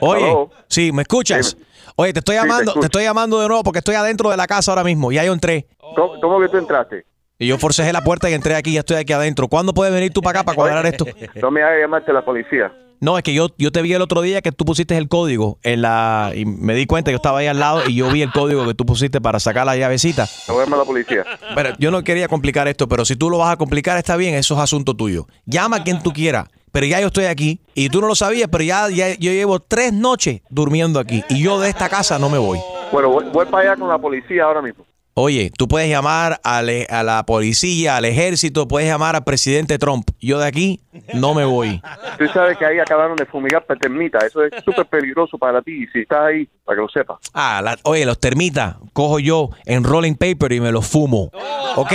[0.00, 0.50] Oye, Hello.
[0.68, 1.56] sí, ¿me escuchas?
[1.96, 4.36] Oye, te estoy Sí, te llamando, te, estoy llamando de nuevo porque estoy adentro de
[4.36, 5.10] la casa ahora mismo.
[5.12, 5.66] Ya yo entré.
[5.78, 7.04] ¿Cómo, cómo que tú entraste?
[7.38, 9.48] Y yo forcejé la puerta y entré aquí, ya estoy aquí adentro.
[9.48, 11.04] ¿Cuándo puedes venir tú para acá para cuadrar esto?
[11.40, 12.72] No me hagas llamarte a la policía.
[13.00, 15.58] No, es que yo, yo te vi el otro día que tú pusiste el código
[15.62, 18.22] en la y me di cuenta que yo estaba ahí al lado y yo vi
[18.22, 20.26] el código que tú pusiste para sacar la llavecita.
[20.46, 21.24] Te voy a a la policía.
[21.54, 24.34] Pero yo no quería complicar esto, pero si tú lo vas a complicar está bien,
[24.34, 25.26] eso es asunto tuyo.
[25.46, 28.48] Llama a quien tú quieras, pero ya yo estoy aquí y tú no lo sabías,
[28.50, 32.28] pero ya, ya yo llevo tres noches durmiendo aquí y yo de esta casa no
[32.28, 32.58] me voy.
[32.92, 34.84] Bueno, voy, voy para allá con la policía ahora mismo.
[35.20, 40.08] Oye, tú puedes llamar e- a la policía, al ejército, puedes llamar al presidente Trump.
[40.20, 40.80] Yo de aquí
[41.14, 41.80] no me voy.
[42.18, 44.18] Tú sabes que ahí acabaron de fumigar termita.
[44.26, 45.86] Eso es súper peligroso para ti.
[45.92, 47.18] Si estás ahí, para que lo sepas.
[47.34, 51.30] Ah, la- oye, los termitas, cojo yo en rolling paper y me los fumo.
[51.76, 51.90] ¿Ok?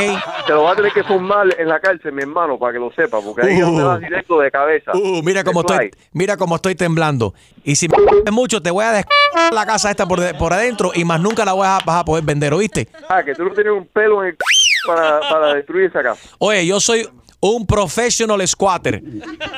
[0.48, 2.92] Te lo vas a tener que fumar en la cárcel, mi hermano, para que lo
[2.94, 3.76] sepas, porque ahí Uh.
[3.78, 4.92] te vas directo de cabeza.
[4.94, 7.34] Uh, mira cómo estoy, mira cómo estoy temblando.
[7.64, 9.06] Y si me mucho, te voy a des
[9.52, 12.06] la casa esta por, de- por adentro y más nunca la voy a, vas a
[12.06, 12.88] poder vender, ¿oíste?
[13.10, 14.38] Ah, que tú no tienes un pelo en el
[14.88, 16.22] para, para destruir esa casa.
[16.40, 17.08] Oye, yo soy
[17.46, 19.02] un professional squatter.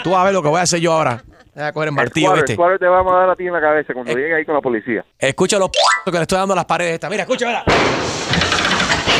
[0.03, 1.23] Tú vas a ver lo que voy a hacer yo ahora.
[1.53, 2.53] Voy a coger el martillo, Squatter, ¿viste?
[2.55, 4.61] squatter te vamos a dar a ti en la cabeza cuando llegue ahí con la
[4.61, 5.05] policía.
[5.19, 7.09] Escucha los que le estoy dando a las paredes estas.
[7.11, 7.63] Mira, escucha, mira.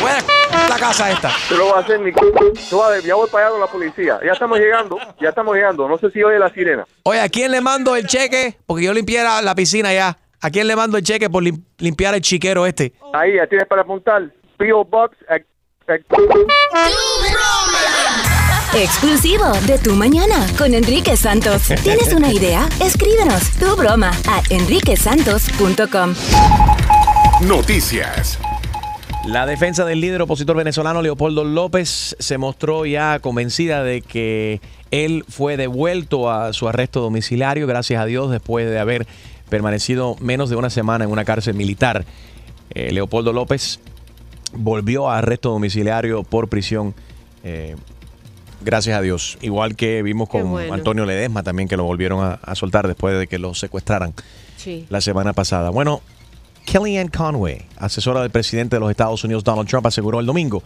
[0.01, 1.31] Voy a la casa esta.
[1.47, 3.61] Tú lo vas a hacer, mi Tú vas a ver, ya voy para allá con
[3.61, 4.19] la policía.
[4.25, 5.87] Ya estamos llegando, ya estamos llegando.
[5.87, 6.85] No sé si oye la sirena.
[7.03, 8.57] Oye, ¿a quién le mando el cheque?
[8.65, 10.17] Porque yo limpié la, la piscina ya.
[10.41, 12.93] ¿A quién le mando el cheque por lim- limpiar el chiquero este?
[13.13, 14.23] Ahí, ya tienes para apuntar.
[14.57, 14.83] P.O.
[14.85, 15.15] Box.
[15.29, 15.45] eh,
[15.87, 16.03] eh,
[18.77, 21.69] Exclusivo de Tu Mañana con Enrique Santos.
[21.83, 22.67] ¿Tienes una idea?
[22.81, 26.13] Escríbenos tu broma a enriquesantos.com.
[27.47, 28.37] Noticias.
[29.25, 34.59] La defensa del líder opositor venezolano Leopoldo López se mostró ya convencida de que
[34.91, 39.07] él fue devuelto a su arresto domiciliario, gracias a Dios, después de haber
[39.47, 42.03] permanecido menos de una semana en una cárcel militar.
[42.71, 43.79] Eh, Leopoldo López
[44.51, 46.93] volvió a arresto domiciliario por prisión,
[47.45, 47.77] eh,
[48.61, 49.37] gracias a Dios.
[49.41, 50.73] Igual que vimos con bueno.
[50.73, 54.13] Antonio Ledesma también, que lo volvieron a, a soltar después de que lo secuestraran
[54.57, 54.85] Sí.
[54.89, 55.69] la semana pasada.
[55.69, 56.01] Bueno,
[56.65, 60.63] Kellyanne Conway, asesora del presidente de los Estados Unidos Donald Trump, aseguró el domingo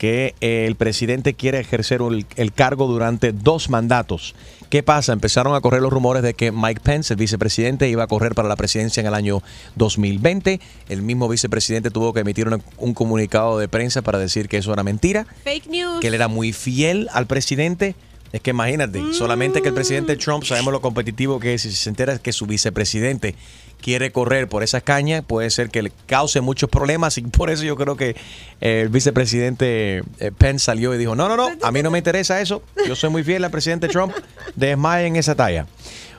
[0.00, 2.00] que el presidente quiere ejercer
[2.36, 4.34] el, cargo durante dos mandatos.
[4.70, 5.12] ¿Qué pasa?
[5.12, 8.48] Empezaron a correr los rumores de que Mike Pence, el vicepresidente, iba a correr para
[8.48, 9.42] la presidencia en el año
[9.76, 10.58] 2020.
[10.88, 14.82] El mismo vicepresidente tuvo que emitir un comunicado de prensa para decir que eso era
[14.82, 16.00] mentira Fake news.
[16.00, 17.94] que él era muy fiel al presidente.
[18.32, 21.76] Es que imagínate, solamente que el presidente Trump, sabemos lo competitivo que es, y si
[21.76, 23.34] se entera que su vicepresidente
[23.80, 27.64] quiere correr por esas cañas, puede ser que le cause muchos problemas y por eso
[27.64, 28.16] yo creo que
[28.60, 31.98] eh, el vicepresidente eh, Pence salió y dijo, no, no, no, a mí no me
[31.98, 34.12] interesa eso, yo soy muy fiel al presidente Trump,
[34.56, 35.66] desmayen esa talla.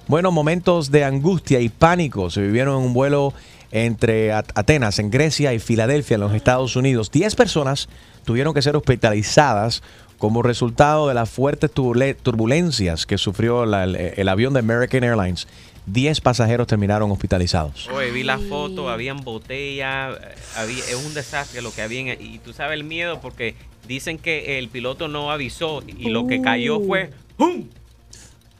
[0.08, 3.34] Bueno, momentos de angustia y pánico se vivieron en un vuelo
[3.71, 7.10] entre At- Atenas, en Grecia, y Filadelfia, en los Estados Unidos.
[7.12, 7.88] Diez personas
[8.26, 9.82] tuvieron que ser hospitalizadas
[10.17, 15.47] como resultado de las fuertes turbule- turbulencias que sufrió la- el avión de American Airlines.
[15.91, 17.89] Diez pasajeros terminaron hospitalizados.
[17.89, 20.17] Oye, vi la foto, habían botellas,
[20.56, 22.13] había, es un desastre lo que había.
[22.13, 23.56] Y tú sabes el miedo porque
[23.88, 27.65] dicen que el piloto no avisó y lo que cayó fue ¡pum!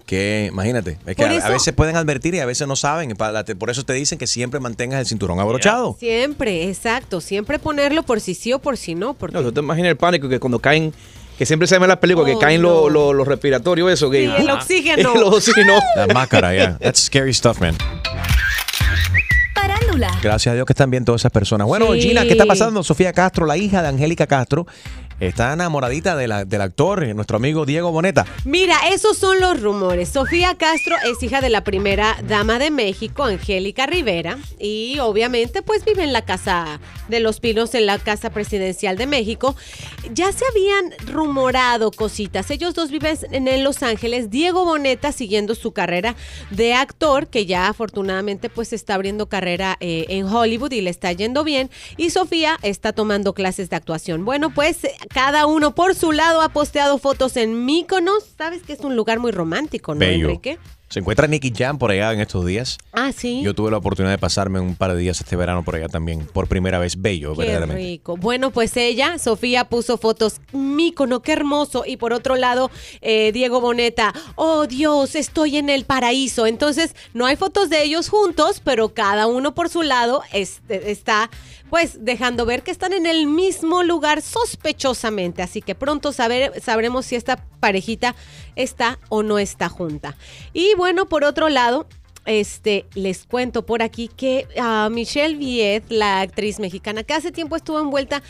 [0.06, 3.16] Que imagínate, es que a, veces pueden advertir y a veces no saben.
[3.58, 5.96] Por eso te dicen que siempre mantengas el cinturón abrochado.
[5.98, 7.22] Siempre, exacto.
[7.22, 9.14] Siempre ponerlo por si sí o por si no.
[9.14, 10.94] Porque No, tú te imaginas el pánico que cuando caen,
[11.38, 12.70] que siempre se ve en las películas, Oh, que caen no.
[12.84, 14.10] los los- los respiratorios, eso.
[14.10, 15.14] Que, Sí, el oxígeno.
[15.16, 15.80] el oxígeno.
[15.96, 16.78] La máscara, ya.
[16.78, 17.76] That's scary stuff, man.
[20.22, 21.68] Gracias a Dios que están bien todas esas personas.
[21.68, 22.02] Bueno, Sí.
[22.02, 22.84] Gina, ¿qué está pasando?
[22.84, 24.66] Sofía Castro, la hija de Angélica Castro,
[25.20, 28.26] está enamoradita de la- del actor, nuestro amigo Diego Boneta.
[28.44, 30.10] Mira, esos son los rumores.
[30.10, 35.86] Sofía Castro es hija de la primera dama de México, Angélica Rivera, y obviamente pues
[35.86, 39.56] vive en la Casa de los Pinos, en la Casa Presidencial de México.
[40.12, 42.50] Ya se habían rumorado cositas.
[42.50, 44.30] Ellos dos viven en en Los Ángeles.
[44.32, 46.16] Diego Boneta siguiendo su carrera
[46.50, 51.12] de actor, que ya afortunadamente pues está abriendo carrera eh, en Hollywood y le está
[51.12, 51.70] yendo bien.
[51.98, 54.24] Y Sofía está tomando clases de actuación.
[54.24, 54.80] Bueno, pues
[55.14, 58.24] cada uno por su lado ha posteado fotos en Míconos.
[58.38, 60.28] Sabes que es un lugar muy romántico, ¿no, Bello.
[60.28, 60.60] Enrique?
[60.92, 62.78] Se encuentra Nicky Jam por allá en estos días.
[62.92, 63.42] Ah, sí.
[63.42, 66.26] Yo tuve la oportunidad de pasarme un par de días este verano por allá también,
[66.26, 67.02] por primera vez.
[67.02, 67.82] Bello, Qué verdaderamente.
[67.82, 68.18] rico.
[68.18, 70.42] Bueno, pues ella, Sofía, puso fotos.
[70.52, 71.86] Mícono, qué hermoso.
[71.88, 76.46] Y por otro lado, eh, Diego Boneta, oh Dios, estoy en el paraíso.
[76.46, 81.32] Entonces, no hay fotos de ellos juntos, pero cada uno por su lado este, está,
[81.72, 85.42] pues, dejando ver que están en el mismo lugar sospechosamente.
[85.42, 88.16] Así que pronto saber- sabremos si esta parejita
[88.56, 90.16] está o no está junta.
[90.54, 91.88] Y bueno, por otro lado,
[92.26, 97.56] este, les cuento por aquí que ah, Michelle Viet, la actriz mexicana, que hace tiempo
[97.56, 98.22] estuvo envuelta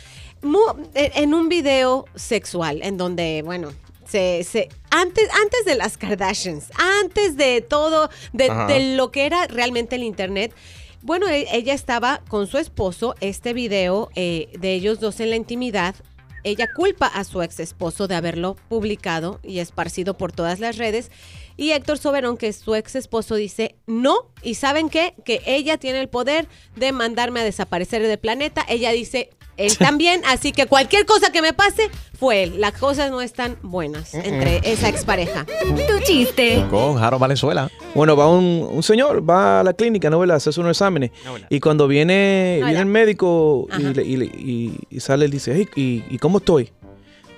[0.41, 0.59] mu-
[0.93, 3.73] en un video sexual, en donde, bueno,
[4.07, 6.65] se, se- antes, antes de las Kardashians,
[7.01, 10.53] antes de todo, de, de lo que era realmente el Internet.
[11.03, 15.35] Bueno, e- ella estaba con su esposo, este video eh, de ellos dos en la
[15.35, 15.95] intimidad.
[16.43, 21.11] Ella culpa a su ex esposo de haberlo publicado y esparcido por todas las redes.
[21.57, 24.31] Y Héctor Soberón, que es su ex esposo, dice no.
[24.41, 25.13] ¿Y saben qué?
[25.23, 28.65] Que ella tiene el poder de mandarme a desaparecer del planeta.
[28.67, 29.29] Ella dice
[29.65, 30.21] él también.
[30.25, 32.59] así que cualquier cosa que me pase fue él.
[32.61, 35.45] Las cosas no están buenas entre esa expareja.
[35.45, 36.65] Tu chiste.
[36.69, 37.69] Con Jaro Valenzuela.
[37.95, 40.19] Bueno, va un, un señor, va a la clínica, ¿no?
[40.19, 40.37] ¿verdad?
[40.37, 41.11] Hace unos exámenes.
[41.49, 45.53] Y cuando viene, viene el médico y, le- y le- y- y sale, él dice,
[45.55, 46.71] "Hey, ¿y, y cómo estoy?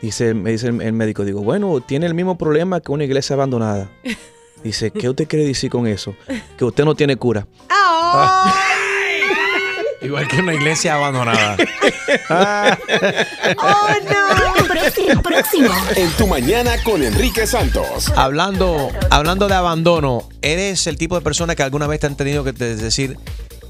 [0.02, 3.36] Dice, me dice el, el médico, digo, bueno, tiene el mismo problema que una iglesia
[3.36, 3.90] abandonada.
[4.64, 6.16] Dice, ¿qué usted quiere decir con eso?
[6.58, 7.48] Que usted no tiene cura.
[10.04, 11.56] Igual que una iglesia abandonada.
[14.68, 15.70] Próximo, próximo.
[15.96, 18.12] En tu mañana con Enrique Santos.
[18.16, 22.44] Hablando, hablando de abandono, ¿eres el tipo de persona que alguna vez te han tenido
[22.44, 23.18] que te- decir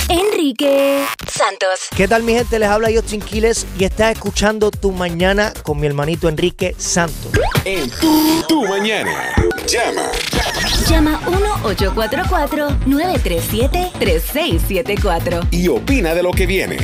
[0.10, 1.88] Enrique Santos.
[1.95, 2.58] ¿Qué tal mi gente?
[2.60, 7.32] Les habla Justin Quiles y estás escuchando Tu Mañana con mi hermanito Enrique Santos.
[7.65, 9.34] En tu, tu mañana.
[9.67, 10.10] Llama.
[10.89, 11.21] Llama
[14.10, 15.47] 1-844-937-3674.
[15.52, 16.78] Y opina de lo que viene.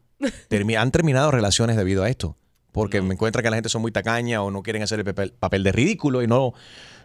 [0.50, 2.36] termi- han terminado relaciones debido a esto,
[2.72, 5.34] porque me encuentra que la gente son muy tacaña o no quieren hacer el papel,
[5.34, 6.54] papel de ridículo y no,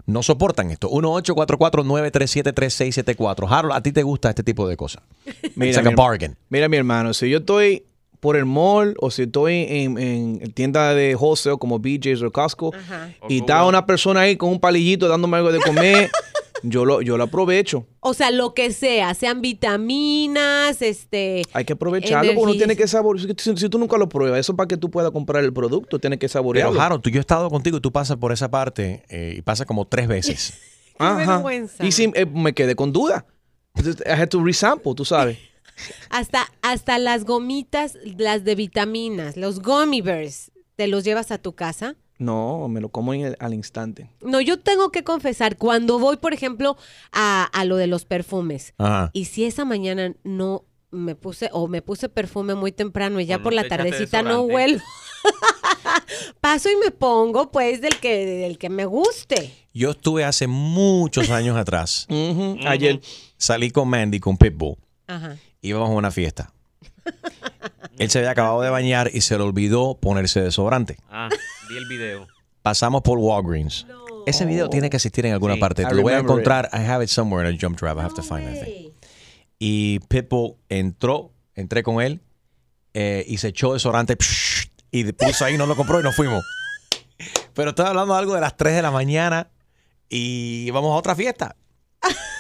[0.07, 0.89] no soportan esto.
[0.91, 3.51] 1-844-937-3674.
[3.51, 5.03] Harold, ¿a ti te gusta este tipo de cosas?
[5.27, 6.37] It's like mi a bargain.
[6.49, 7.85] Mira, mi hermano, si yo estoy
[8.21, 12.73] por el mall o si estoy en, en tienda de wholesale como BJ's o Costco
[13.29, 16.11] y está una persona ahí con un palillito dándome algo de comer,
[16.63, 17.87] yo lo, yo lo aprovecho.
[18.01, 21.43] O sea, lo que sea, sean vitaminas, este...
[21.53, 23.35] Hay que aprovecharlo porque uno tiene que saborear.
[23.39, 26.19] Si, si tú nunca lo pruebas, eso para que tú puedas comprar el producto, tienes
[26.19, 26.73] que saborearlo.
[26.73, 29.43] Pero Harold, tú, yo he estado contigo y tú pasas por esa parte eh, y
[29.43, 30.55] pasas como tres veces.
[30.99, 31.43] Ajá.
[31.81, 33.27] Y si eh, me quedé con duda.
[33.75, 35.39] Entonces, I had to resample, tú sabes.
[36.11, 41.55] Hasta, hasta las gomitas, las de vitaminas, los gummy bears, ¿te los llevas a tu
[41.55, 41.95] casa?
[42.19, 44.11] No, me lo como en el- al instante.
[44.23, 46.77] No, yo tengo que confesar, cuando voy, por ejemplo,
[47.13, 49.11] a, a lo de los perfumes, Ajá.
[49.13, 53.39] y si esa mañana no me puse, o me puse perfume muy temprano y ya
[53.43, 54.81] por la tardecita no huelo,
[56.41, 59.53] paso y me pongo, pues, del que, del que me guste.
[59.75, 62.07] Yo estuve hace muchos años atrás.
[62.67, 63.01] Ayer.
[63.37, 64.77] Salí con Mandy, con Pitbull.
[65.07, 65.37] Ajá.
[65.61, 66.53] Íbamos a una fiesta.
[67.99, 70.97] Él se había acabado de bañar y se le olvidó ponerse desodorante.
[71.11, 71.29] Ah,
[71.69, 72.29] vi el video.
[72.63, 73.87] Pasamos por Walgreens.
[74.27, 75.83] Ese video tiene que existir en alguna Sí, parte.
[75.83, 76.69] I Lo voy a encontrar.
[76.73, 77.99] I have it somewhere in a jump drive.
[77.99, 78.91] I have to find that thing.
[79.59, 82.21] Y Pitbull entró, entré con él
[82.95, 86.45] eh, y se echó desodorante psh, y puso ahí, no lo compró y nos fuimos.
[87.55, 89.51] Pero estoy hablando de algo de las 3 de la mañana
[90.09, 91.57] y vamos a otra fiesta.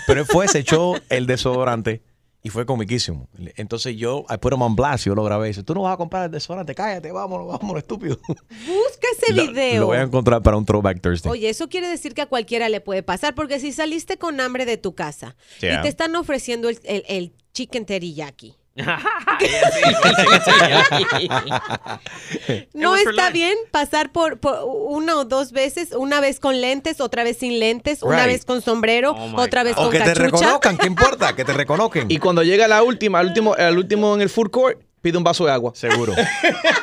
[0.07, 2.02] Pero él fue, se echó el desodorante
[2.42, 3.29] y fue comiquísimo.
[3.57, 5.94] Entonces yo, I put him on blast, yo lo grabé y dice, tú no vas
[5.94, 8.16] a comprar el desodorante, cállate, vámonos, vámonos, estúpido.
[8.29, 9.81] Busca ese Lo- video.
[9.81, 11.31] Lo voy a encontrar para un Throwback Thursday.
[11.33, 14.64] Oye, eso quiere decir que a cualquiera le puede pasar, porque si saliste con hambre
[14.66, 15.81] de tu casa Yeah.
[15.81, 18.55] y te están ofreciendo el, el- el chicken teriyaki,
[22.75, 27.25] no está bien pasar por, por una o dos veces, una vez con lentes, otra
[27.25, 30.25] vez sin lentes, una vez con sombrero, Oh otra vez o con que te cachucha.
[30.25, 31.35] reconozcan, ¿qué importa?
[31.35, 32.11] Que te reconozcan.
[32.11, 35.25] Y cuando llega la última, al último, al último en el food court, pide un
[35.25, 35.73] vaso de agua.
[35.75, 36.14] Seguro.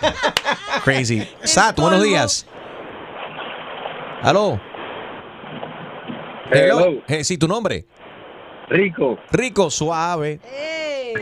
[0.84, 1.28] Crazy.
[1.44, 2.46] Sat, buenos días.
[4.22, 4.60] Aló.
[6.52, 7.02] Hello.
[7.08, 7.86] Eh, sí, tu nombre.
[8.70, 9.18] Rico.
[9.32, 10.40] Rico, suave.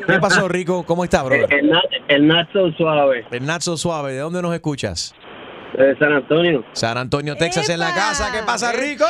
[0.07, 0.83] ¿Qué pasó, Rico?
[0.85, 1.47] ¿Cómo estás, brother?
[1.53, 1.71] El,
[2.07, 3.25] el Nacho Suave.
[3.31, 4.13] El Nacho Suave.
[4.13, 5.13] ¿De dónde nos escuchas?
[5.77, 6.63] De San Antonio.
[6.73, 8.31] San Antonio, Texas, en la casa.
[8.31, 9.05] ¿Qué pasa, Rico?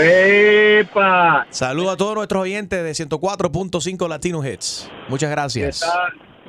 [0.00, 1.46] ¡Epa!
[1.50, 4.90] Saludos a todos nuestros oyentes de 104.5 Latino Hits.
[5.08, 5.82] Muchas Yo gracias.
[5.82, 6.08] estaba,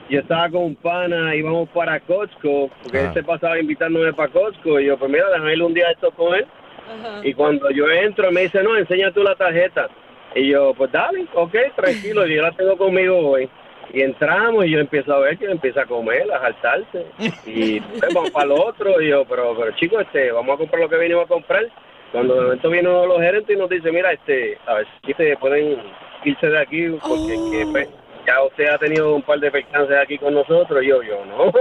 [0.10, 3.02] yo estaba con un pana, íbamos para Costco, porque Ah.
[3.08, 4.80] él se pasaba invitándome para Costco.
[4.80, 6.46] Y yo, pues mira, déjame ir un día a esto con él.
[7.24, 9.88] Y cuando yo entro, me dice, no, enseña tú la tarjeta.
[10.36, 13.50] Y yo, pues dale, ok, tranquilo, yo la tengo conmigo hoy.
[13.94, 17.06] Y entramos y yo empiezo a ver que empieza a comer, a saltarse.
[17.46, 19.02] Y pues, vamos para lo otro.
[19.02, 21.66] Y yo, pero, pero chicos, este, vamos a comprar lo que vinimos a comprar.
[22.12, 24.88] Cuando de momento viene uno de los gerentes y nos dice, mira, este, a ver
[25.06, 25.78] si se pueden
[26.24, 27.90] irse de aquí, porque que, pues,
[28.26, 30.84] ya usted ha tenido un par de percances aquí con nosotros.
[30.84, 31.52] Y yo, yo, no.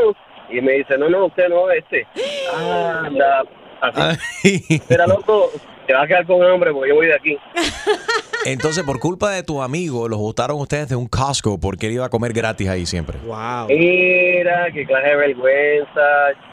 [0.49, 2.07] Y me dice, no, no, usted no, este.
[2.55, 3.45] Anda,
[3.81, 4.81] así.
[4.89, 5.51] Mira, loco,
[5.87, 7.39] te vas a quedar con hambre porque yo voy de aquí.
[8.47, 12.07] Entonces, por culpa de tu amigo, los gustaron ustedes de un Costco porque él iba
[12.07, 13.19] a comer gratis ahí siempre.
[13.27, 13.67] Wow.
[13.69, 16.01] Mira, qué clase de vergüenza.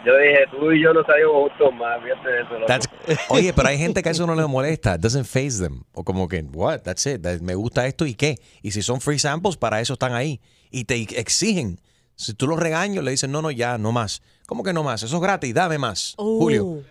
[0.03, 2.01] Yo dije, tú y yo no salimos juntos más.
[2.03, 2.65] Fíjate de eso, loco.
[2.67, 2.89] That's-
[3.29, 4.95] oye, pero hay gente que eso no les molesta.
[4.95, 5.83] It doesn't phase them.
[5.93, 6.79] O como que, what?
[6.79, 7.21] That's it.
[7.21, 8.39] That- me gusta esto y qué.
[8.63, 10.41] Y si son free samples, para eso están ahí.
[10.71, 11.79] Y te exigen
[12.15, 14.21] Si tú los regaños, le dices, no, no, ya, no más.
[14.45, 15.01] ¿Cómo que no más?
[15.01, 16.13] Eso es gratis, dame más.
[16.17, 16.81] Julio.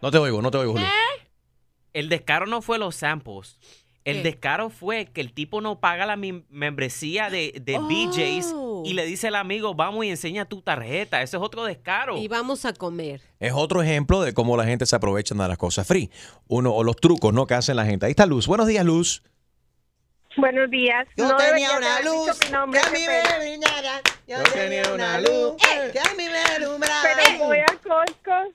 [0.00, 0.86] No te oigo, no te oigo, Julio.
[1.92, 3.58] El descaro no fue los samples.
[4.04, 4.22] El ¿Qué?
[4.22, 7.82] descaro fue que el tipo no paga la membresía de, de Oh.
[7.86, 8.54] BJ's
[8.88, 11.20] y le dice al amigo, vamos y enseña tu tarjeta.
[11.20, 12.16] Ese es otro descaro.
[12.16, 13.20] Y vamos a comer.
[13.38, 16.10] Es otro ejemplo de cómo la gente se aprovecha de las cosas free.
[16.48, 17.46] Uno, o los trucos, ¿no?
[17.46, 18.06] Que hacen la gente.
[18.06, 18.46] Ahí está Luz.
[18.46, 19.22] Buenos días, Luz.
[20.36, 21.06] Buenos días.
[21.16, 23.38] Yo no tenía una luz mi nombre, que a qué mí pena.
[23.38, 24.00] me brillara.
[24.28, 25.56] Yo, Yo tenía una luz
[25.92, 27.02] que a mí me alumbraba.
[27.02, 28.54] Pero voy a Costco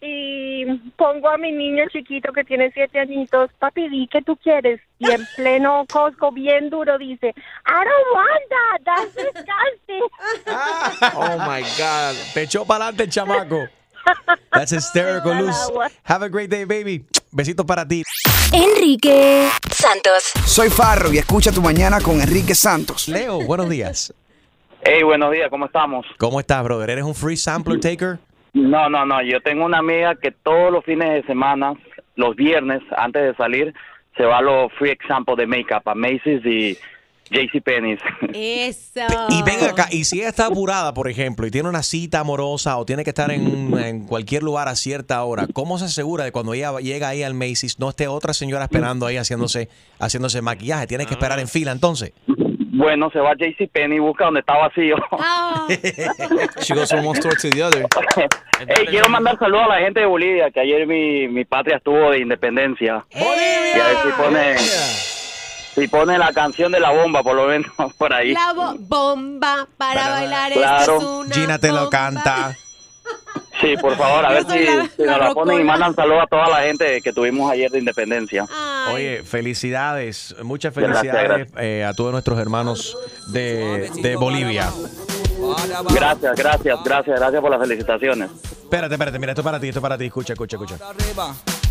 [0.00, 0.64] y
[0.96, 4.80] pongo a mi niño chiquito que tiene siete añitos, papi, di que tú quieres.
[4.98, 7.28] Y en pleno Costco, bien duro, dice,
[7.66, 10.02] I don't want that, that's disgusting.
[11.14, 12.16] Oh my God.
[12.34, 13.68] Te echó para adelante el chamaco.
[14.52, 15.56] That's hysterical, Luz.
[16.04, 17.04] Have a great day, baby.
[17.32, 18.02] Besitos para ti.
[18.52, 20.32] Enrique Santos.
[20.44, 23.08] Soy Farro y escucha tu mañana con Enrique Santos.
[23.08, 24.14] Leo, buenos días.
[24.82, 26.06] Hey, buenos días, ¿cómo estamos?
[26.18, 26.90] ¿Cómo estás, brother?
[26.90, 28.18] ¿Eres un free sampler taker?
[28.56, 31.74] No, no, no, yo tengo una amiga que todos los fines de semana,
[32.14, 33.74] los viernes, antes de salir,
[34.16, 36.78] se va a los free examples de makeup a Macy's y
[37.30, 38.00] JCPenney's.
[38.32, 39.00] Eso.
[39.28, 42.78] Y ven acá, y si ella está apurada, por ejemplo, y tiene una cita amorosa
[42.78, 46.32] o tiene que estar en, en cualquier lugar a cierta hora, ¿cómo se asegura de
[46.32, 50.86] cuando ella llega ahí al Macy's no esté otra señora esperando ahí haciéndose, haciéndose maquillaje?
[50.86, 52.14] Tiene que esperar en fila entonces.
[52.76, 54.96] Bueno, se va a JCPenney y busca donde está vacío.
[56.60, 57.86] She goes from one store to the other.
[58.58, 62.10] Hey, quiero mandar saludos a la gente de Bolivia, que ayer mi, mi patria estuvo
[62.10, 63.04] de independencia.
[63.10, 67.70] Y a ver si pone, si pone la canción de la bomba, por lo menos,
[67.98, 68.32] por ahí.
[68.32, 70.52] La bo- bomba para, bailar.
[70.54, 70.80] Claro.
[70.80, 71.90] Esta es una Gina te lo bomba.
[71.90, 72.56] canta.
[73.60, 75.94] Sí, por favor, a Yo ver si, la- si nos la la ponen y mandan
[75.94, 78.44] saludos a toda la gente que tuvimos ayer de independencia.
[78.92, 82.96] Oye, felicidades, muchas Gracias, felicidades eh, a todos nuestros hermanos
[83.28, 84.70] de, de Bolivia.
[85.90, 88.30] Gracias, gracias, gracias, gracias por las felicitaciones.
[88.62, 90.76] Espérate, espérate, mira, esto es para ti, esto es para ti, escucha, escucha, escucha.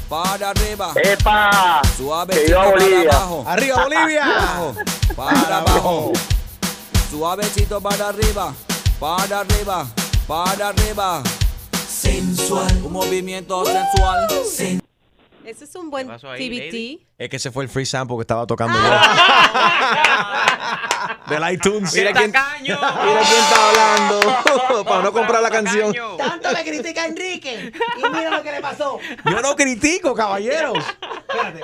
[0.09, 0.91] Para arriba.
[1.03, 1.81] ¡Epa!
[1.97, 2.33] Suave.
[2.36, 3.11] Que viva Bolivia.
[3.47, 4.25] ¡Arriba, Bolivia!
[5.15, 6.13] Para abajo.
[7.09, 8.53] Suavecito para arriba.
[8.99, 9.86] Para arriba.
[10.28, 11.21] Para arriba.
[11.88, 12.82] Sensual.
[12.84, 14.28] Un movimiento sensual.
[15.45, 17.05] Ese es un buen ahí, TBT.
[17.19, 18.89] Es que ese fue el free sample que estaba tocando yo.
[21.30, 21.93] Del iTunes.
[21.93, 24.19] Mira quién, mira quién está hablando
[24.86, 25.93] para no comprar la canción.
[26.17, 27.71] Tanto me critica Enrique.
[27.97, 28.97] Y mira lo que le pasó.
[29.26, 30.80] Yo no critico, caballeros.
[31.30, 31.61] Espérate.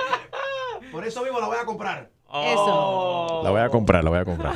[0.92, 2.12] Por eso mismo la voy a comprar.
[2.32, 3.42] Eso.
[3.44, 4.54] La voy a comprar, la voy a comprar.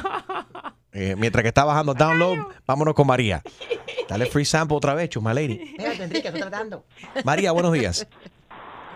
[0.98, 3.42] Eh, mientras que está bajando download, vámonos con María.
[4.10, 5.60] Dale free sample otra vez, Chusma Lady.
[5.62, 6.86] Espérate, Enrique, estoy tratando.
[7.26, 8.08] María, buenos días.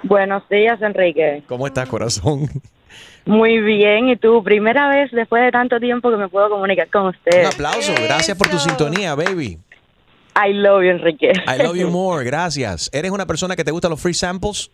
[0.04, 1.44] Buenos días, Enrique.
[1.48, 2.48] ¿Cómo estás, corazón?
[3.26, 4.08] Muy bien.
[4.08, 4.42] ¿Y tú?
[4.42, 7.42] Primera vez después de tanto tiempo que me puedo comunicar con usted.
[7.42, 7.92] Un aplauso.
[8.02, 9.60] Gracias por tu sintonía, baby.
[10.38, 11.34] I love you, Enrique.
[11.34, 12.24] I love you more.
[12.24, 12.90] Gracias.
[12.94, 14.72] ¿Eres una persona que te gustan los free samples?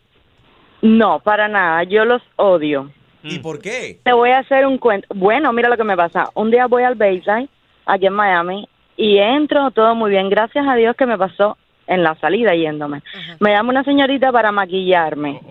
[0.83, 1.83] No, para nada.
[1.85, 2.91] Yo los odio.
[3.25, 3.99] ¿Y por qué?
[4.03, 5.07] Te voy a hacer un cuento.
[5.13, 6.29] Bueno, mira lo que me pasa.
[6.35, 7.49] Un día voy al Bayside,
[7.85, 8.67] aquí en Miami,
[8.97, 10.29] y entro, todo muy bien.
[10.29, 11.57] Gracias a Dios que me pasó
[11.87, 13.03] en la salida yéndome.
[13.39, 15.41] Me llama una señorita para maquillarme.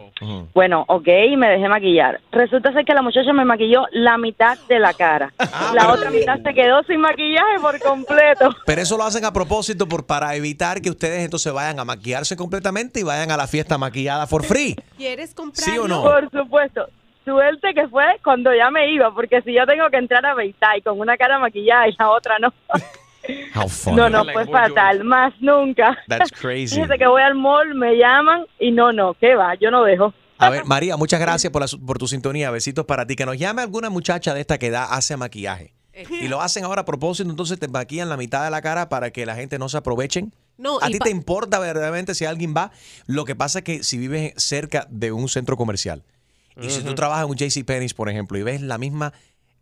[0.54, 1.06] Bueno, ok,
[1.36, 2.20] me dejé maquillar.
[2.32, 5.32] Resulta ser que la muchacha me maquilló la mitad de la cara.
[5.74, 8.54] la otra mitad se quedó sin maquillaje por completo.
[8.64, 12.36] Pero eso lo hacen a propósito por, para evitar que ustedes entonces vayan a maquillarse
[12.36, 14.76] completamente y vayan a la fiesta maquillada for free.
[14.96, 15.68] ¿Quieres comprar?
[15.68, 16.02] ¿Sí o no?
[16.02, 16.88] Por supuesto.
[17.24, 20.82] Suerte que fue cuando ya me iba, porque si yo tengo que entrar a Bayside
[20.84, 22.52] con una cara maquillada y la otra no.
[23.54, 23.96] How funny.
[23.96, 25.96] No, no, fue fatal, más nunca.
[26.08, 26.74] That's crazy.
[26.74, 29.54] Fíjese que voy al mall, me llaman y no, no, ¿qué va?
[29.54, 30.12] Yo no dejo.
[30.36, 32.50] A ver, María, muchas gracias por, la su- por tu sintonía.
[32.50, 33.16] Besitos para ti.
[33.16, 35.72] Que nos llame alguna muchacha de esta que da, hace maquillaje.
[36.10, 39.10] Y lo hacen ahora a propósito, entonces te maquillan la mitad de la cara para
[39.12, 40.34] que la gente no se aprovechen.
[40.58, 42.72] No, ¿A ti te importa verdaderamente si alguien va?
[43.06, 46.02] Lo que pasa es que si vives cerca de un centro comercial
[46.60, 49.12] y si tú trabajas en un JCPenney's, por ejemplo, y ves la misma,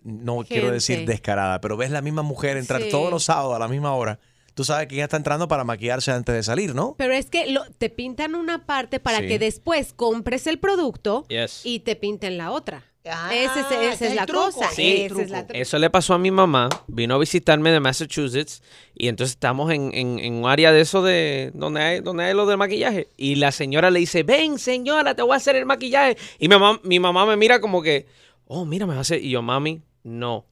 [0.03, 2.91] no quiero decir descarada, pero ves la misma mujer entrar Sí.
[2.91, 4.19] todos los sábados a la misma hora,
[4.55, 6.95] tú sabes que ella está entrando para maquillarse antes de salir, ¿no?
[6.99, 9.29] Pero es que lo- te pintan una parte para Sí.
[9.29, 11.63] que después compres el producto Yes.
[11.65, 12.85] y te pinten la otra.
[13.05, 14.45] Ah, Ese esa es la truco.
[14.53, 14.71] cosa.
[14.71, 16.69] Sí, esa es la tru- Eso le pasó a mi mamá.
[16.87, 18.63] Vino a visitarme de Massachusetts
[18.95, 22.35] y entonces estamos en, en- en un área de eso de donde hay, donde hay
[22.35, 23.09] lo del maquillaje.
[23.17, 26.17] Y la señora le dice, ven señora, te voy a hacer el maquillaje.
[26.39, 28.07] Y mi mamá, mi mamá me mira como que,
[28.47, 29.25] oh, mira, me va a hacer.
[29.25, 30.47] Y yo, mami, no.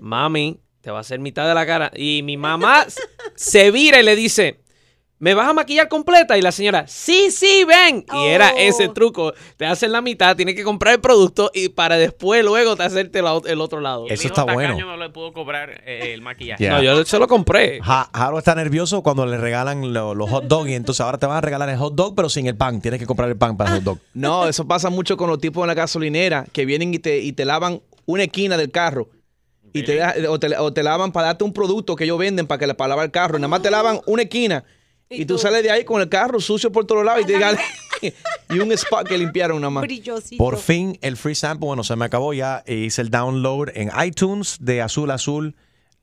[0.00, 1.90] Mami, te va a hacer mitad de la cara.
[1.96, 2.86] Y mi mamá
[3.34, 4.60] se vira y le dice,
[5.22, 6.36] ¿me vas a maquillar completa?
[6.36, 8.04] Y la señora, sí, sí, ven.
[8.12, 8.58] Y era Oh.
[8.58, 9.32] ese truco.
[9.56, 13.22] Te hacen la mitad, tienes que comprar el producto y para después luego te hacerte
[13.22, 14.06] la el otro lado.
[14.08, 14.76] Eso está bueno.
[14.84, 16.64] no le pudo cobrar eh, el maquillaje.
[16.64, 16.72] Yeah.
[16.72, 17.80] No, yo se lo compré.
[17.82, 21.26] Ja- Jaro está nervioso cuando le regalan lo- los hot dogs y entonces ahora te
[21.26, 22.80] van a regalar el hot dog pero sin el pan.
[22.82, 23.98] Tienes que comprar el pan para el hot dog.
[24.14, 27.32] No, eso pasa mucho con los tipos en la gasolinera que vienen y te, y
[27.32, 29.08] te lavan una esquina del carro.
[29.72, 32.58] Y te, o, te, o te lavan para darte un producto que ellos venden para
[32.58, 33.38] que le para lavar el carro.
[33.38, 34.64] Y nada más te lavan una esquina.
[35.12, 37.58] Y, tú sales de ahí con el carro sucio por todos lados y te digan-
[38.50, 39.84] y un spot que limpiaron nada más.
[40.38, 42.62] Por fin el free sample, bueno, se me acabó ya.
[42.66, 45.54] e Hice el download en iTunes de Azul Azul,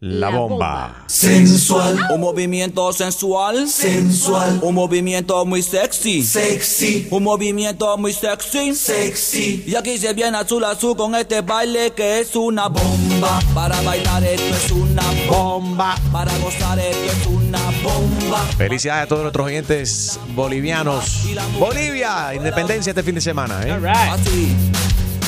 [0.02, 1.04] La, bomba.
[1.08, 2.00] Sensual.
[2.10, 3.68] Un movimiento sensual.
[3.68, 4.60] Sensual.
[4.62, 6.24] Un movimiento muy sexy.
[6.24, 7.10] Sexy.
[7.12, 8.74] Un movimiento muy sexy.
[8.76, 9.66] Sexy.
[9.68, 13.42] Y aquí se viene azul azul con este baile que es una bomba.
[13.54, 15.98] Para bailar esto es una bomba.
[16.14, 18.38] Para gozar esto es una bomba.
[18.58, 21.26] Felicidades a todos nuestros oyentes bolivianos.
[21.60, 23.64] Bolivia, independencia este fin de semana.
[23.68, 23.74] ¿eh?
[23.86, 24.56] Así,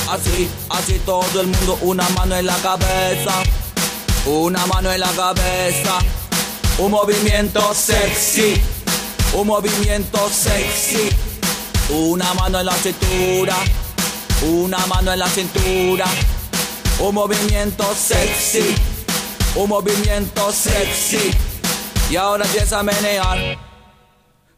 [0.10, 3.34] así, así todo el mundo, una mano en la cabeza,
[4.26, 6.00] una mano en la cabeza,
[6.78, 8.62] un movimiento sexy,
[9.34, 11.10] un movimiento sexy,
[11.90, 13.56] una mano en la cintura,
[14.44, 16.06] una mano en la cintura,
[17.00, 18.76] un movimiento sexy,
[19.56, 21.32] un movimiento sexy,
[22.10, 23.58] y ahora empieza a menear,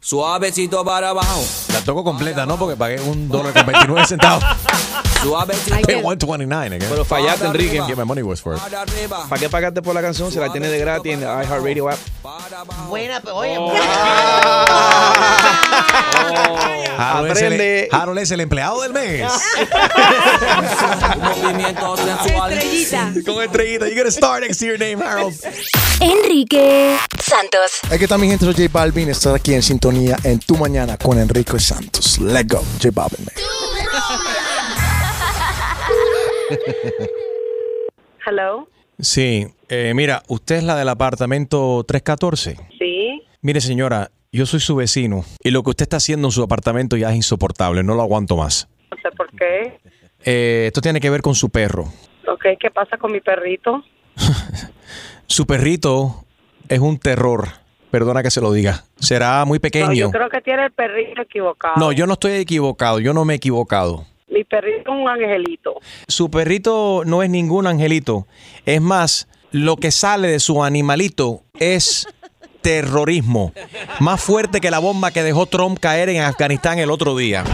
[0.00, 1.42] suavecito para abajo.
[1.72, 2.58] La toco completa, ¿no?
[2.58, 4.44] Porque pagué un dólar con 29 centavos.
[5.24, 5.86] Suavecito.
[5.86, 6.88] Pay 129 again.
[6.90, 7.80] Pero fallaste, Enrique.
[7.86, 8.60] Get my money was for it.
[9.08, 10.30] ¿Para qué pagaste por la canción?
[10.30, 11.98] Se la tiene de gratis en iHeartRadio app.
[12.88, 13.54] Buena, pero oye.
[16.96, 17.88] Harold es, el, Aprende.
[17.90, 19.22] Harold es el empleado del mes.
[22.24, 23.12] Estrellita.
[23.26, 23.88] Con estrellita.
[23.88, 25.34] You gotta start next to your name, Harold.
[26.00, 27.80] Enrique Santos.
[27.90, 29.08] Aquí está mi gente, soy J Balvin.
[29.08, 32.18] Estás aquí en sintonía en Tu Mañana con Enrique Santos.
[32.18, 33.24] Let's go, J Balvin.
[33.24, 33.34] man.
[38.26, 38.68] Hello.
[38.98, 42.56] Sí, eh, mira, usted es la del apartamento 314.
[42.78, 43.22] Sí.
[43.42, 46.96] Mire, señora, yo soy su vecino y lo que usted está haciendo en su apartamento
[46.96, 48.68] ya es insoportable, no lo aguanto más.
[48.90, 49.78] No sé por qué.
[50.24, 51.84] Eh, esto tiene que ver con su perro.
[52.26, 53.82] Ok, ¿qué pasa con mi perrito?
[55.26, 56.24] Su perrito
[56.68, 57.48] es un terror,
[57.90, 58.84] perdona que se lo diga.
[58.96, 59.92] Será muy No, pequeño.
[59.94, 61.74] yo creo que tiene el perrito equivocado.
[61.76, 64.06] No, yo no estoy equivocado, yo no me he equivocado.
[64.34, 65.74] Mi perrito es un angelito.
[66.08, 68.26] Su perrito no es ningún angelito.
[68.66, 72.08] Es más, lo que sale de su animalito es
[72.60, 73.52] terrorismo.
[74.00, 77.44] Más fuerte que la bomba que dejó Trump caer en Afganistán el otro día.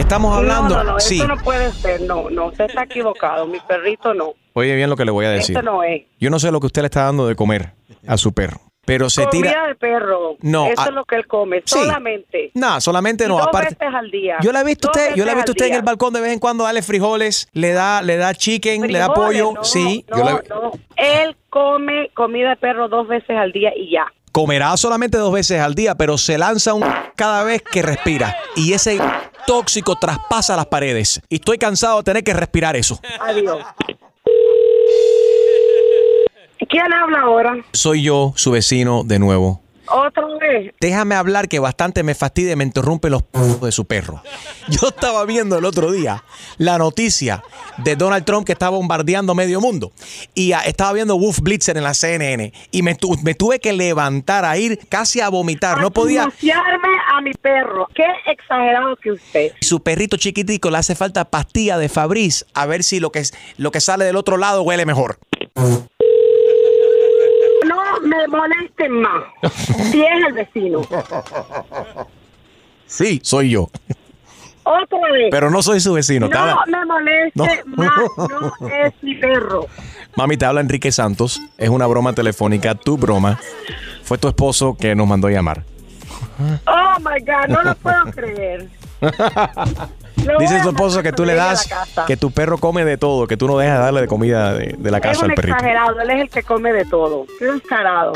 [0.00, 0.74] Estamos hablando...
[0.74, 1.18] No, no, no, sí.
[1.18, 2.00] eso no puede ser.
[2.00, 3.46] No, no, usted está equivocado.
[3.46, 4.32] Mi perrito no.
[4.54, 5.56] Oye bien lo que le voy a decir.
[5.56, 6.02] Eso no es.
[6.18, 7.74] Yo no sé lo que usted le está dando de comer
[8.04, 9.66] a su perro, pero se Comida tira...
[9.68, 10.36] de perro.
[10.40, 11.58] No, Eso ah, es lo que él come.
[11.64, 11.78] sí.
[11.78, 12.50] Solamente.
[12.54, 13.76] No, solamente Y no, dos aparte...
[13.78, 14.36] veces al día.
[14.40, 16.20] Yo la he visto Dos usted, yo la he visto usted en el balcón de
[16.20, 20.04] vez en cuando darle frijoles, le da, le da chicken, le da pollo, no, sí.
[20.08, 20.72] No, yo la- no.
[20.96, 24.06] Él come comida de perro dos veces al día y ya.
[24.32, 26.84] comerá solamente dos veces al día, pero se lanza un
[27.16, 28.36] cada vez que respira.
[28.56, 28.98] Y ese
[29.46, 31.20] tóxico traspasa las paredes.
[31.28, 32.98] Y estoy cansado de tener que respirar eso.
[33.20, 33.64] Adiós.
[36.68, 37.56] ¿Quién habla ahora?
[37.72, 39.62] Soy yo, su vecino, de nuevo.
[39.90, 40.74] Otra vez.
[40.82, 44.22] Déjame hablar que bastante me fastidia y me interrumpe los p de su perro.
[44.68, 46.22] Yo estaba viendo el otro día
[46.58, 47.42] la noticia
[47.78, 49.92] de Donald Trump que está bombardeando medio mundo.
[50.34, 52.52] Y ah, estaba viendo Wolf Blitzer en la CNN.
[52.70, 55.80] Y me, tu- me tuve que levantar a ir casi a vomitar.
[55.80, 56.24] No podía.
[56.24, 57.88] A mi perro.
[57.94, 59.52] Qué exagerado que usted.
[59.62, 63.22] Su perrito chiquitico le hace falta pastilla de Fabriz a ver si lo que,
[63.56, 65.18] lo que sale del otro lado huele mejor.
[68.08, 69.24] Me molesten más.
[69.90, 70.82] Si es el vecino.
[72.86, 73.70] Sí, soy yo.
[74.64, 75.28] Otra vez.
[75.30, 76.28] Pero no soy su vecino.
[76.28, 77.46] No habla- me moleste No.
[77.76, 77.90] más.
[78.28, 79.66] No es mi perro.
[80.16, 81.40] Mami, te habla Enrique Santos.
[81.56, 83.38] Es una broma telefónica, tu broma.
[84.02, 85.64] Fue tu esposo que nos mandó a llamar.
[86.66, 88.68] Oh my God, no lo puedo creer.
[90.38, 91.68] Dice tu esposo que tú le das,
[92.06, 94.74] que tu perro come de todo, que tú no dejas de darle de comida de,
[94.78, 95.56] de la Es casa un al perrito.
[95.56, 97.26] exagerado, él es el que come de todo.
[97.38, 98.12] Qué descarado.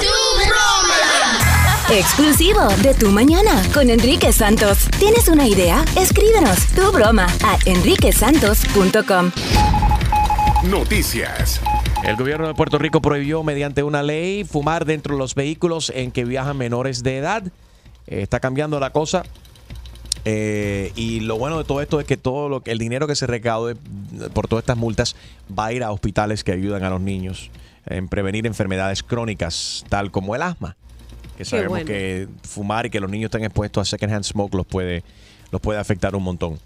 [1.91, 4.89] Exclusivo de Tu Mañana con Enrique Santos.
[4.99, 5.85] ¿Tienes una idea?
[5.97, 9.31] Escríbenos tu broma a enriquesantos.com.
[10.65, 11.61] Noticias.
[12.05, 16.13] El gobierno de Puerto Rico prohibió mediante una ley fumar dentro de los vehículos en
[16.13, 17.43] que viajan menores de edad.
[18.07, 19.23] Está cambiando la cosa.
[20.25, 23.17] Eh, y lo bueno de todo esto es que todo lo que el dinero que
[23.17, 23.77] se recaude
[24.33, 25.17] por todas estas multas
[25.57, 27.51] va a ir a hospitales que ayudan a los niños
[27.87, 30.77] en prevenir enfermedades crónicas, tal como el asma,
[31.37, 31.87] Que sabemos bueno.
[31.87, 35.03] que fumar y que los niños están expuestos a secondhand smoke los puede,
[35.51, 36.61] los puede afectar un montón.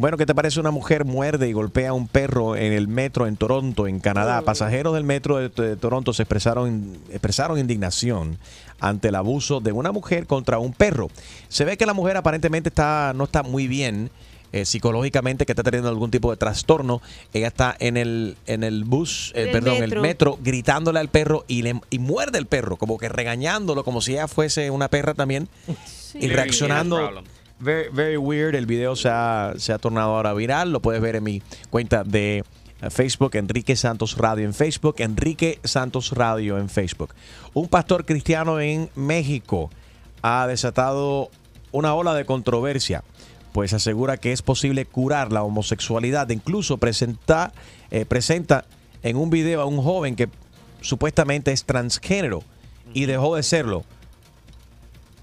[0.00, 0.58] Bueno, ¿qué te parece?
[0.60, 4.40] Una mujer muerde y golpea a un perro en el metro en Toronto, en Canadá.
[4.40, 8.38] Pasajeros del metro de, de Toronto se expresaron, expresaron indignación
[8.80, 11.08] ante el abuso de una mujer contra un perro.
[11.50, 14.10] Se ve que la mujer aparentemente está, no está muy bien
[14.52, 17.02] eh, psicológicamente, que está teniendo algún tipo de trastorno.
[17.34, 19.96] Ella está en el, en el bus, eh, perdón, metro.
[19.96, 24.00] el metro, gritándole al perro y, le, y muerde el perro, como que regañándolo, como
[24.00, 25.46] si ella fuese una perra también.
[26.12, 27.22] Y Very reaccionando.
[27.60, 28.54] Very, very weird.
[28.54, 30.72] El video se ha, se ha tornado ahora viral.
[30.72, 32.38] Lo puedes ver en mi cuenta de
[32.80, 37.14] eh, Facebook, Enrique Santos Radio en Facebook, Enrique Santos Radio en Facebook.
[37.52, 39.70] Un pastor cristiano en México
[40.22, 41.30] ha desatado
[41.70, 43.04] una ola de controversia,
[43.52, 46.30] pues asegura que es posible curar la homosexualidad.
[46.30, 47.52] Incluso presenta,
[47.90, 48.64] eh, presenta
[49.02, 50.30] en un video a un joven que
[50.80, 52.42] supuestamente es transgénero
[52.94, 53.84] y dejó de serlo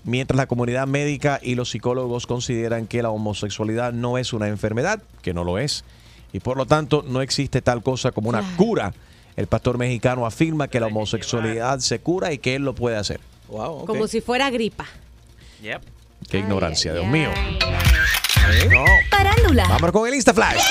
[0.08, 5.04] mientras la comunidad médica y los psicólogos consideran que la homosexualidad no es una enfermedad,
[5.22, 5.84] que no lo es,
[6.32, 8.94] y por lo tanto no existe tal cosa como una cura.
[9.36, 13.20] El pastor mexicano afirma que la homosexualidad se cura y que él lo puede hacer.
[13.50, 14.86] Wow, Como si fuera gripa.
[15.62, 15.82] Yep.
[16.30, 17.30] Qué ignorancia, Dios mío.
[19.12, 19.68] Parándula.
[19.68, 20.64] Vamos con el InstaFlash.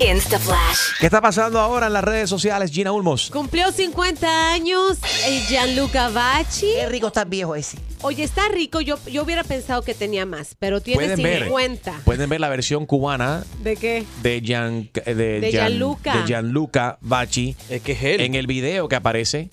[0.00, 0.78] Instaflash.
[0.98, 3.30] ¿Qué está pasando ahora en las redes sociales, Gina Ulmos?
[3.30, 6.66] Cumplió 50 años eh, Gianluca Bacci.
[6.74, 7.78] Qué rico está viejo ese.
[8.02, 8.80] Oye, está rico.
[8.80, 12.00] Yo, yo hubiera pensado que tenía más, pero tiene Pueden ver, 50.
[12.04, 14.04] pueden ver la versión cubana ¿De qué?
[14.22, 16.16] de, Gian, de, De Gian- Gianluca.
[16.20, 17.56] de Gianluca Bacci.
[17.68, 18.20] Es que es él.
[18.20, 19.50] En el video que aparece.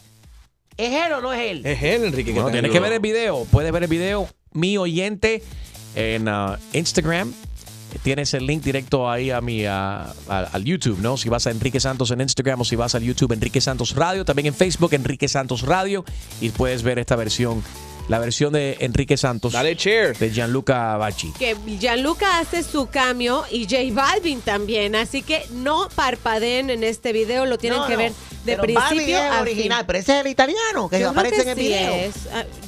[0.77, 1.65] ¿Es él o no es él?
[1.65, 2.33] Es él, Enrique.
[2.33, 3.45] Bueno, tienes en que ver el video.
[3.49, 5.41] Puedes ver el video, mi oyente,
[5.95, 7.33] en uh, Instagram.
[8.03, 11.15] Tienes el link directo ahí a mi, a- a- al YouTube, ¿no?
[11.15, 14.25] Si vas a Enrique Santos en Instagram o si vas al YouTube Enrique Santos Radio,
[14.25, 16.03] también en Facebook Enrique Santos Radio
[16.41, 17.63] y puedes ver esta versión,
[18.07, 19.53] la versión de Enrique Santos.
[19.53, 20.17] Dale share.
[20.17, 21.31] De Gianluca Bacci.
[21.39, 24.95] Que Gianluca hace su cambio y J Balvin también.
[24.95, 27.45] Así que no parpadeen en este video.
[27.45, 28.11] Lo tienen No, que no, ver
[28.45, 29.87] de pero Balvin principio es a original, fin.
[29.87, 31.93] pero ese es el italiano que Yo creo aparece en el sí video.
[31.95, 32.15] es.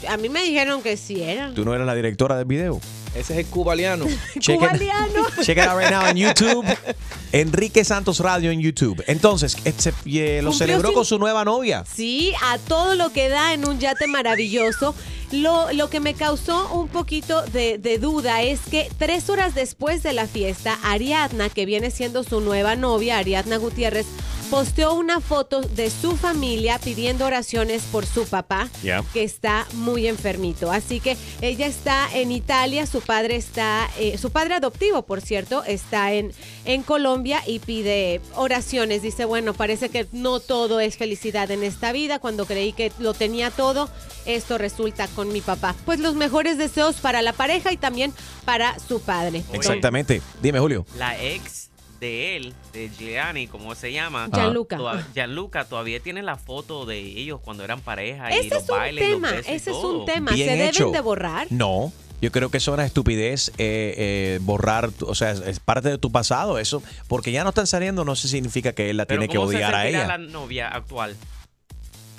[0.07, 1.53] A, a mí me dijeron que sí era.
[1.53, 2.79] Tú no eres la directora del video.
[3.15, 4.05] Ese es el cubaliano.
[4.39, 5.25] Check it, Cubaliano.
[5.43, 6.65] check it out right now en YouTube.
[7.31, 9.03] Enrique Santos Radio en YouTube.
[9.07, 11.83] Entonces, este, eh, lo celebró con su nueva novia.
[11.93, 14.95] Sí, a todo lo que da en un yate maravilloso.
[15.31, 20.01] Lo, lo que me causó un poquito de, de duda es que tres horas después
[20.01, 24.05] de la fiesta, Ariadna, que viene siendo su nueva novia, Ariadna Gutiérrez,
[24.49, 28.69] posteó una foto de su familia pidiendo oraciones por su papá,
[29.13, 30.71] que está muy enfermito.
[30.71, 35.65] Así que ella está en Italia, su padre está, eh, su padre adoptivo, por cierto,
[35.65, 36.31] está en,
[36.63, 39.01] en Colombia y pide oraciones.
[39.01, 42.19] Dice, bueno, parece que no todo es felicidad en esta vida.
[42.19, 43.89] Cuando creí que lo tenía todo,
[44.25, 45.75] esto resulta con mi papá.
[45.85, 48.13] Pues los mejores deseos para la pareja y también
[48.45, 49.43] para su padre.
[49.53, 50.21] Exactamente.
[50.41, 50.85] Dime, Julio.
[50.97, 54.29] La ex de él, de Giuliani, como se llama.
[54.31, 54.77] Gianluca.
[54.77, 58.69] toda- Gianluca todavía tiene la foto de ellos cuando eran pareja y Ese los es
[58.69, 59.99] un bailes, los tema, ese es todo.
[60.01, 60.31] un tema.
[60.31, 60.91] Bien ¿Se deben hecho.
[60.91, 61.47] de borrar?
[61.49, 61.91] No.
[62.21, 65.89] Yo creo que eso es una estupidez eh, eh, borrar, tu- o sea, es, parte
[65.89, 69.19] de tu pasado, eso, porque ya no están saliendo, no significa que él la Pero
[69.21, 70.07] tiene que ¿cómo se odiar a ella.
[70.07, 71.15] la novia actual?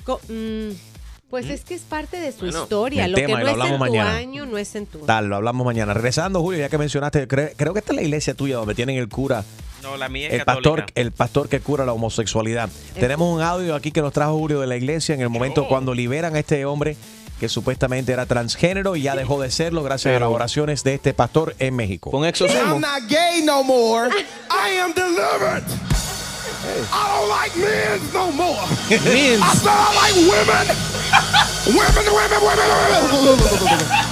[0.04, 0.70] Co- mm,
[1.30, 3.04] pues es que es parte de su Bueno, historia.
[3.04, 4.16] el Lo tema, que y no lo es en hablamos tu mañana.
[4.16, 5.92] año, no es en tu Tal, lo hablamos mañana.
[5.94, 8.96] Regresando, Julio, ya que mencionaste, cre- creo que esta es la iglesia tuya donde tienen
[8.96, 9.44] el cura,
[9.82, 10.92] No, la mía es el pastor, católica.
[11.00, 12.70] el pastor que cura la homosexualidad.
[12.98, 15.68] Tenemos un audio aquí que nos trajo Julio de la iglesia en el momento Oh.
[15.68, 16.96] cuando liberan a este hombre
[17.38, 21.14] que supuestamente era transgénero y ya dejó de serlo gracias a las oraciones de este
[21.14, 22.10] pastor en México.
[22.10, 22.80] Con I'm exorcismo.
[22.80, 24.08] not gay no more.
[24.50, 25.64] I am delivered.
[26.92, 28.66] I don't like men no more.
[28.90, 29.40] Men's.
[29.42, 30.66] I said I like women.
[31.66, 33.38] women, women, women, women.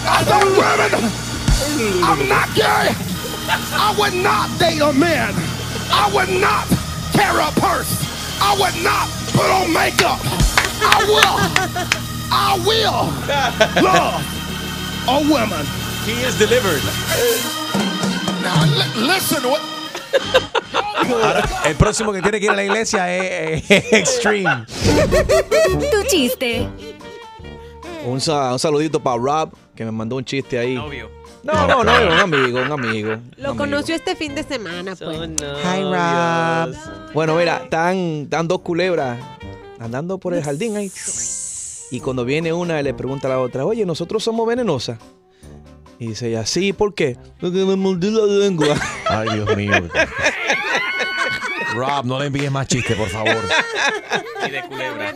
[0.07, 0.91] I said women.
[2.03, 2.95] I'm not gay.
[3.49, 5.35] I would not date a man.
[5.91, 6.67] I would not
[7.13, 7.93] carry a purse.
[8.41, 10.19] I would not put on makeup.
[10.81, 12.16] I will.
[12.31, 13.07] I will
[13.83, 14.23] love
[15.09, 15.65] a woman.
[16.05, 16.83] He is delivered.
[18.43, 19.61] Now li- listen what
[21.11, 24.65] Ahora, el próximo que tiene que ir a la iglesia es, es Extreme.
[24.67, 26.69] Tu chiste.
[28.05, 30.75] Un, sa- un saludito para Rob, que me mandó un chiste ahí.
[30.75, 31.11] Novio.
[31.43, 33.11] No, no, no, un amigo, un amigo.
[33.13, 33.57] un Lo amigo.
[33.57, 35.17] conoció este fin de semana, pues.
[35.19, 36.75] Hi, Rob.
[37.15, 39.19] Bueno, mira, están, están dos culebras
[39.79, 40.91] andando por el jardín ahí.
[41.91, 44.99] Y cuando viene una, le pregunta a la otra, oye, nosotros somos venenosas.
[45.99, 47.17] Y dice ella, sí, ¿por qué?
[47.41, 48.75] Porque me mordí la lengua.
[49.09, 49.73] Ay, Dios mío.
[51.75, 53.37] Rob, no le envíes más chistes, por favor.
[54.47, 55.15] Y de culebra.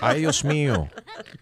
[0.00, 0.88] Ay, Dios mío.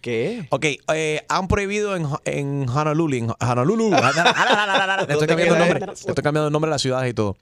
[0.00, 0.46] ¿Qué?
[0.50, 0.64] Ok,
[0.94, 3.16] eh, han prohibido en, en Honolulu.
[3.16, 3.94] En Honolulu.
[5.08, 5.92] Estoy cambiando el nombre.
[5.92, 7.36] estoy cambiando el nombre de las ciudades y todo.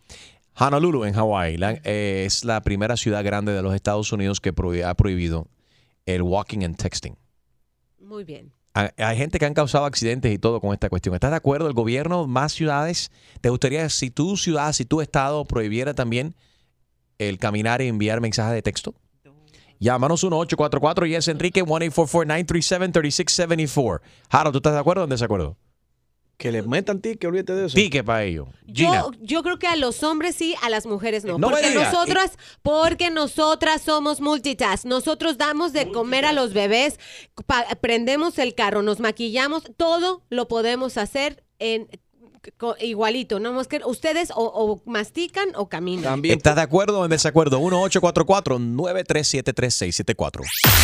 [0.59, 4.85] Honolulu, en Hawái, eh, es la primera ciudad grande de los Estados Unidos que prohi-
[4.85, 5.47] ha prohibido
[6.07, 7.17] el walking and texting.
[8.05, 8.53] Muy bien.
[8.75, 11.15] Hay, gente que han causado accidentes y todo con esta cuestión.
[11.15, 11.69] ¿Estás de acuerdo?
[11.69, 13.13] El gobierno, más ciudades.
[13.41, 16.35] ¿Te gustaría, si tu ciudad, si tu estado prohibiera también
[17.19, 18.97] el caminar y enviar mensajes de texto?
[19.79, 24.01] Llámanos 1-844 y es Enrique 1-844-937-3674.
[24.29, 25.57] Jaro, ¿tú estás de acuerdo o en desacuerdo?
[26.37, 27.75] Que le metan ticket, olvídate de eso.
[27.77, 28.49] Tique para ello.
[28.67, 29.03] Gina.
[29.03, 31.39] Yo, yo creo que a los hombres sí, a las mujeres no.
[31.39, 31.85] No me porque diga.
[31.91, 34.85] nosotras, porque nosotras somos multitask.
[34.85, 36.99] Nosotros damos de comer a los bebés,
[37.47, 41.89] pa- prendemos el carro, nos maquillamos, todo lo podemos hacer en
[42.81, 43.39] igualito.
[43.41, 46.23] No más que ustedes o, o mastican o caminan.
[46.25, 47.61] ¿Estás de acuerdo o en desacuerdo?
[47.61, 50.41] 1-844-937-3674.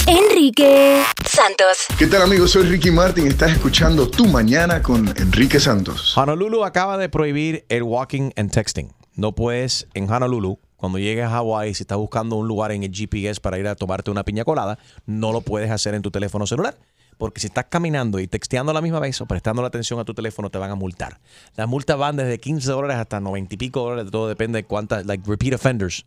[0.06, 1.86] Enrique Santos.
[1.98, 2.52] ¿Qué tal amigos?
[2.52, 3.26] Soy Ricky Martin.
[3.26, 6.16] Estás escuchando Tu Mañana con Enrique Santos.
[6.16, 8.92] Honolulu acaba de prohibir el walking and texting.
[9.14, 12.90] No puedes en Honolulu, cuando llegues a Hawái, si estás buscando un lugar en el
[12.90, 16.46] GPS para ir a tomarte una piña colada, no lo puedes hacer en tu teléfono
[16.46, 16.78] celular.
[17.20, 20.06] Porque si estás caminando y texteando a la misma vez o prestando la atención a
[20.06, 21.20] tu teléfono, te van a multar.
[21.54, 25.04] Las multas van desde 15 dólares hasta 90 y pico dólares, todo depende de cuántas,
[25.04, 26.06] like repeat offenders.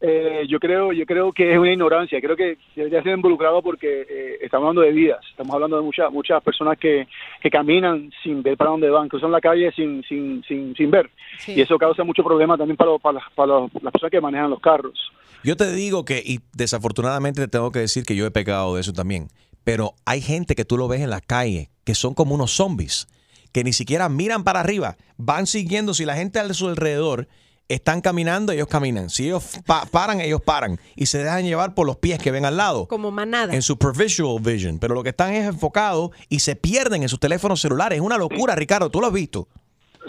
[0.00, 2.20] Eh, yo creo yo creo que es una ignorancia.
[2.20, 5.18] Creo que debería ser involucrado porque eh, estamos hablando de vidas.
[5.28, 7.08] Estamos hablando de muchas muchas personas que,
[7.42, 11.10] que caminan sin ver para dónde van, cruzan la calle sin sin sin, sin ver.
[11.40, 11.54] Sí.
[11.56, 14.20] Y eso causa mucho problema también para, los- para, las- para los- las personas que
[14.20, 14.98] manejan los carros.
[15.42, 18.80] Yo te digo que, y desafortunadamente te tengo que decir que yo he pecado de
[18.82, 19.26] eso también,
[19.64, 23.08] pero hay gente que tú lo ves en la calle que son como unos zombies,
[23.52, 27.28] que ni siquiera miran para arriba, van siguiendo, si la gente a su alrededor
[27.68, 31.86] están caminando, ellos caminan, si ellos pa- paran, ellos paran, y se dejan llevar por
[31.86, 32.86] los pies que ven al lado.
[32.88, 33.54] Como manada.
[33.54, 37.20] En su peripheral vision, pero lo que están es enfocados y se pierden en sus
[37.20, 37.98] teléfonos celulares.
[37.98, 39.48] Es una locura, Ricardo, tú lo has visto.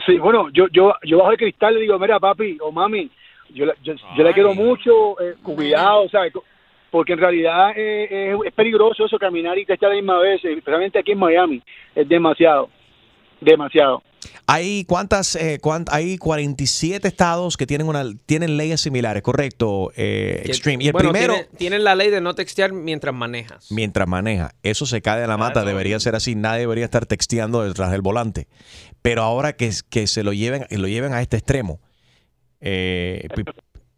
[0.06, 3.12] Sí, bueno, yo yo yo bajo el cristal y le digo, mira, papi o mami,
[3.54, 6.32] yo, la- yo, yo le quiero mucho, eh, cuidado, ¿sabes?
[6.90, 10.44] Porque en realidad eh, es, es peligroso eso, caminar y estar a la misma vez,
[10.46, 11.62] eh, especialmente aquí en Miami,
[11.94, 12.70] es demasiado,
[13.42, 14.02] demasiado.
[14.48, 20.42] Hay cuántas, eh, cuán- hay 47 estados que tienen una tienen leyes similares, correcto, eh,
[20.44, 20.84] Que- Extreme.
[20.84, 23.72] Y el bueno, primero, tiene- tienen la ley de no textear mientras manejas.
[23.72, 27.64] mientras maneja, eso se cae de la mata, debería ser así, nadie debería estar texteando
[27.64, 28.48] detrás del volante.
[29.02, 31.80] Pero ahora que, que se lo lleven, lo lleven a este extremo,
[32.60, 33.28] eh,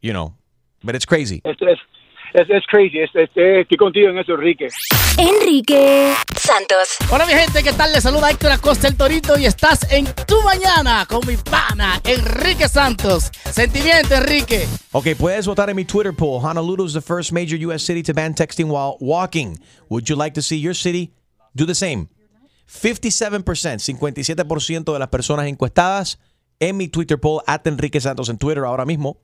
[0.01, 0.35] you know,
[0.83, 1.41] but it's crazy.
[1.43, 1.57] Es,
[2.33, 4.67] es, es crazy, es, es- es- estoy contigo en eso, Enrique.
[5.17, 6.97] Enrique Santos.
[7.11, 7.91] Hola mi gente, ¿qué tal?
[7.93, 12.67] Les saluda Héctor Acosta el Torito y estás en Tu Mañana con mi pana Enrique
[12.67, 13.31] Santos.
[13.51, 14.67] Sentimiento, Enrique.
[14.91, 16.41] Ok, puedes votar en mi Twitter poll.
[16.43, 17.83] Honolulu is the first major U.S.
[17.85, 19.57] city to ban texting while walking.
[19.89, 21.13] Would you like to see your city
[21.55, 22.07] do the same?
[22.67, 26.19] 57%, 57% de las personas encuestadas
[26.59, 29.17] en mi Twitter poll, at Enrique Santos en Twitter ahora mismo,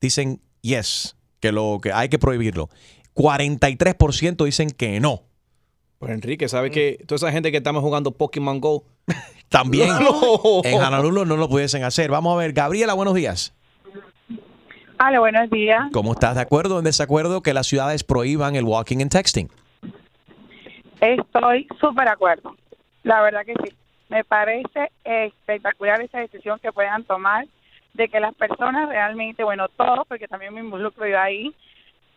[0.00, 2.70] dicen yes, que, lo, que hay que prohibirlo.
[3.14, 5.24] 43% dicen que no.
[5.98, 8.84] Pues Enrique, ¿sabes que toda esa gente que estamos jugando Pokémon Go?
[9.50, 10.62] También No.
[10.64, 12.10] en Honolulu no lo pudiesen hacer.
[12.10, 13.54] Vamos a ver, Gabriela, buenos días.
[14.98, 15.82] Hola, buenos días.
[15.92, 16.36] ¿Cómo estás?
[16.36, 19.50] ¿De acuerdo o en desacuerdo que las ciudades prohíban el walking and texting?
[21.02, 22.56] Estoy súper de acuerdo.
[23.02, 23.74] La verdad que sí.
[24.08, 27.46] Me parece espectacular esa decisión que puedan tomar
[27.94, 31.54] de que las personas realmente, bueno, todos, porque también me involucro yo ahí,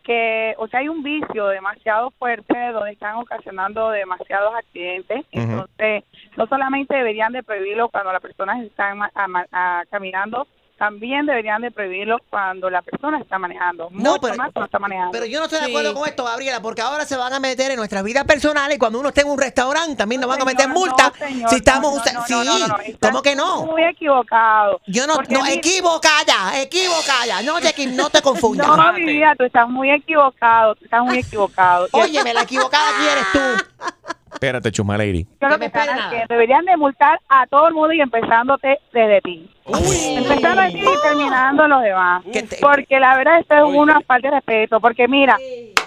[0.04, 5.26] que, o sea, hay un vicio demasiado fuerte donde están ocasionando demasiados accidentes.
[5.32, 6.04] Entonces,
[6.38, 9.12] no solamente deberían de prohibirlo cuando las personas están a-
[9.52, 10.48] a- caminando,
[10.78, 13.90] también deberían de prohibirlo cuando la persona está manejando.
[13.92, 15.12] No, Mucho pero- más cuando está manejando.
[15.12, 17.72] Pero yo no estoy de acuerdo con esto, Gabriela, porque ahora se van a meter
[17.72, 20.46] en nuestras vidas personales y cuando uno esté en un restaurante también nos van a
[20.46, 23.66] meter multa señor, si estamos no, no, no, sí, no, no, no, ¿cómo que no?
[23.66, 24.80] Muy equivocado.
[24.88, 28.68] Yo no, no, mira- equivocada, equivocada, no te, no te confundas.
[28.68, 31.88] No, mi vida, tú estás muy equivocado, tú estás muy equivocado.
[31.92, 33.40] Óyeme, la equivocada aquí eres tú.
[34.38, 35.26] Espérate, Chuma Lady.
[35.40, 35.88] ¿Qué es lo que están?
[36.30, 39.50] Deberían de multar a todo el mundo y empezándote desde ti.
[39.66, 42.24] Empezando a ti y terminando los demás.
[42.62, 44.80] Porque la verdad esto es una falta de respeto.
[44.80, 45.38] Porque mira,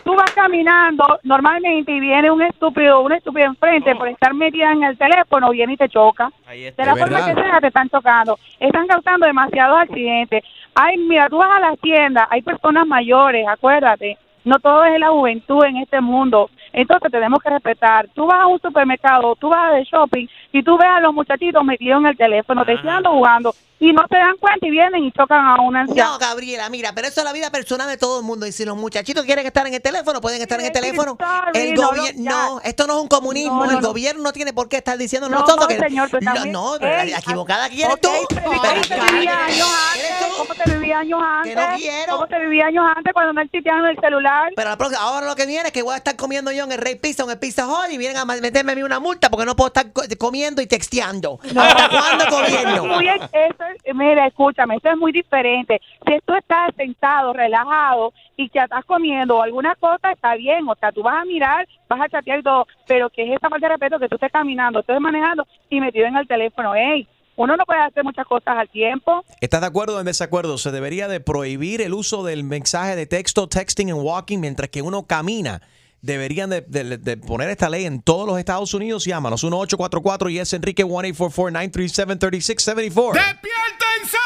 [0.03, 4.83] tú vas caminando normalmente y viene un estúpido, un estúpido enfrente por estar metida en
[4.83, 6.33] el teléfono, viene y te choca.
[6.49, 8.37] De la forma que sea, te están chocando.
[8.59, 10.43] Están causando demasiados accidentes.
[10.75, 14.19] Ay, mira, tú vas a la tienda, hay personas mayores, acuérdate.
[14.43, 16.51] No todo es la juventud en este mundo.
[16.73, 18.09] Entonces tenemos que respetar.
[18.15, 21.65] Tú vas a un supermercado, tú vas de shopping y tú ves a los muchachitos
[21.65, 25.45] metidos en el teléfono, deseando jugando y no se dan cuenta y vienen y chocan
[25.45, 26.11] a una anciana.
[26.13, 28.47] No, Gabriela, mira, pero eso es la vida personal de todo el mundo.
[28.47, 31.17] Y si los muchachitos quieren estar en el teléfono, pueden estar en el teléfono.
[31.55, 33.65] El no, no, esto no es un comunismo.
[33.65, 33.89] No, no, el no.
[33.89, 35.79] gobierno no tiene por qué estar diciendo No, nosotros no, que.
[35.79, 36.09] señor,
[36.49, 38.11] no, Ey, la equivocada aquí eres ok, tú.
[38.35, 40.11] pero ¿Cómo se vivía años antes?
[40.37, 41.57] ¿Cómo se vivía años antes?
[41.57, 42.13] no quiero.
[42.15, 44.53] ¿Cómo se vivía años antes cuando no existían el celular?
[44.57, 46.73] Pero la próxima- ahora lo que viene es que voy a estar comiendo yo en
[46.73, 49.01] el Rey Pizza o en el Pizza Hut y vienen a meterme a mí una
[49.01, 51.39] multa porque no puedo estar co- comiendo y texteando.
[51.45, 52.85] ¿Hasta cuándo gobierno?
[52.97, 55.81] Muy- eso es- mira, escúchame, esto es muy diferente.
[56.07, 60.69] Si tú estás sentado, relajado y que estás comiendo alguna cosa, está bien.
[60.69, 62.67] O sea, tú vas a mirar, vas a chatear y todo.
[62.87, 66.07] Pero que es esta falta de respeto que tú estés caminando, estés manejando y metido
[66.07, 66.75] en el teléfono.
[66.75, 67.07] Ey,
[67.37, 69.25] uno no puede hacer muchas cosas al tiempo.
[69.41, 70.59] ¿Estás de acuerdo o en desacuerdo?
[70.59, 74.83] Se debería de prohibir el uso del mensaje de texto, texting and walking mientras que
[74.83, 75.63] uno camina.
[76.03, 79.05] Deberían de, poner esta ley en todos los Estados Unidos.
[79.05, 83.13] Llámanos 1844 y es Enrique 1-844-937-3674.
[83.13, 84.19] ¡Despiértense!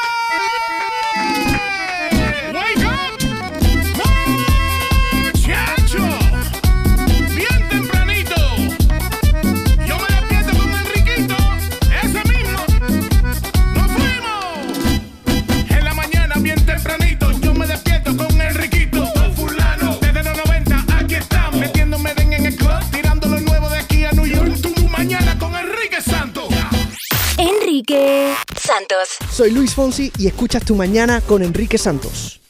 [27.87, 29.09] Enrique Santos.
[29.31, 32.41] Soy Luis Fonsi y escuchas Tu Mañana con Enrique Santos.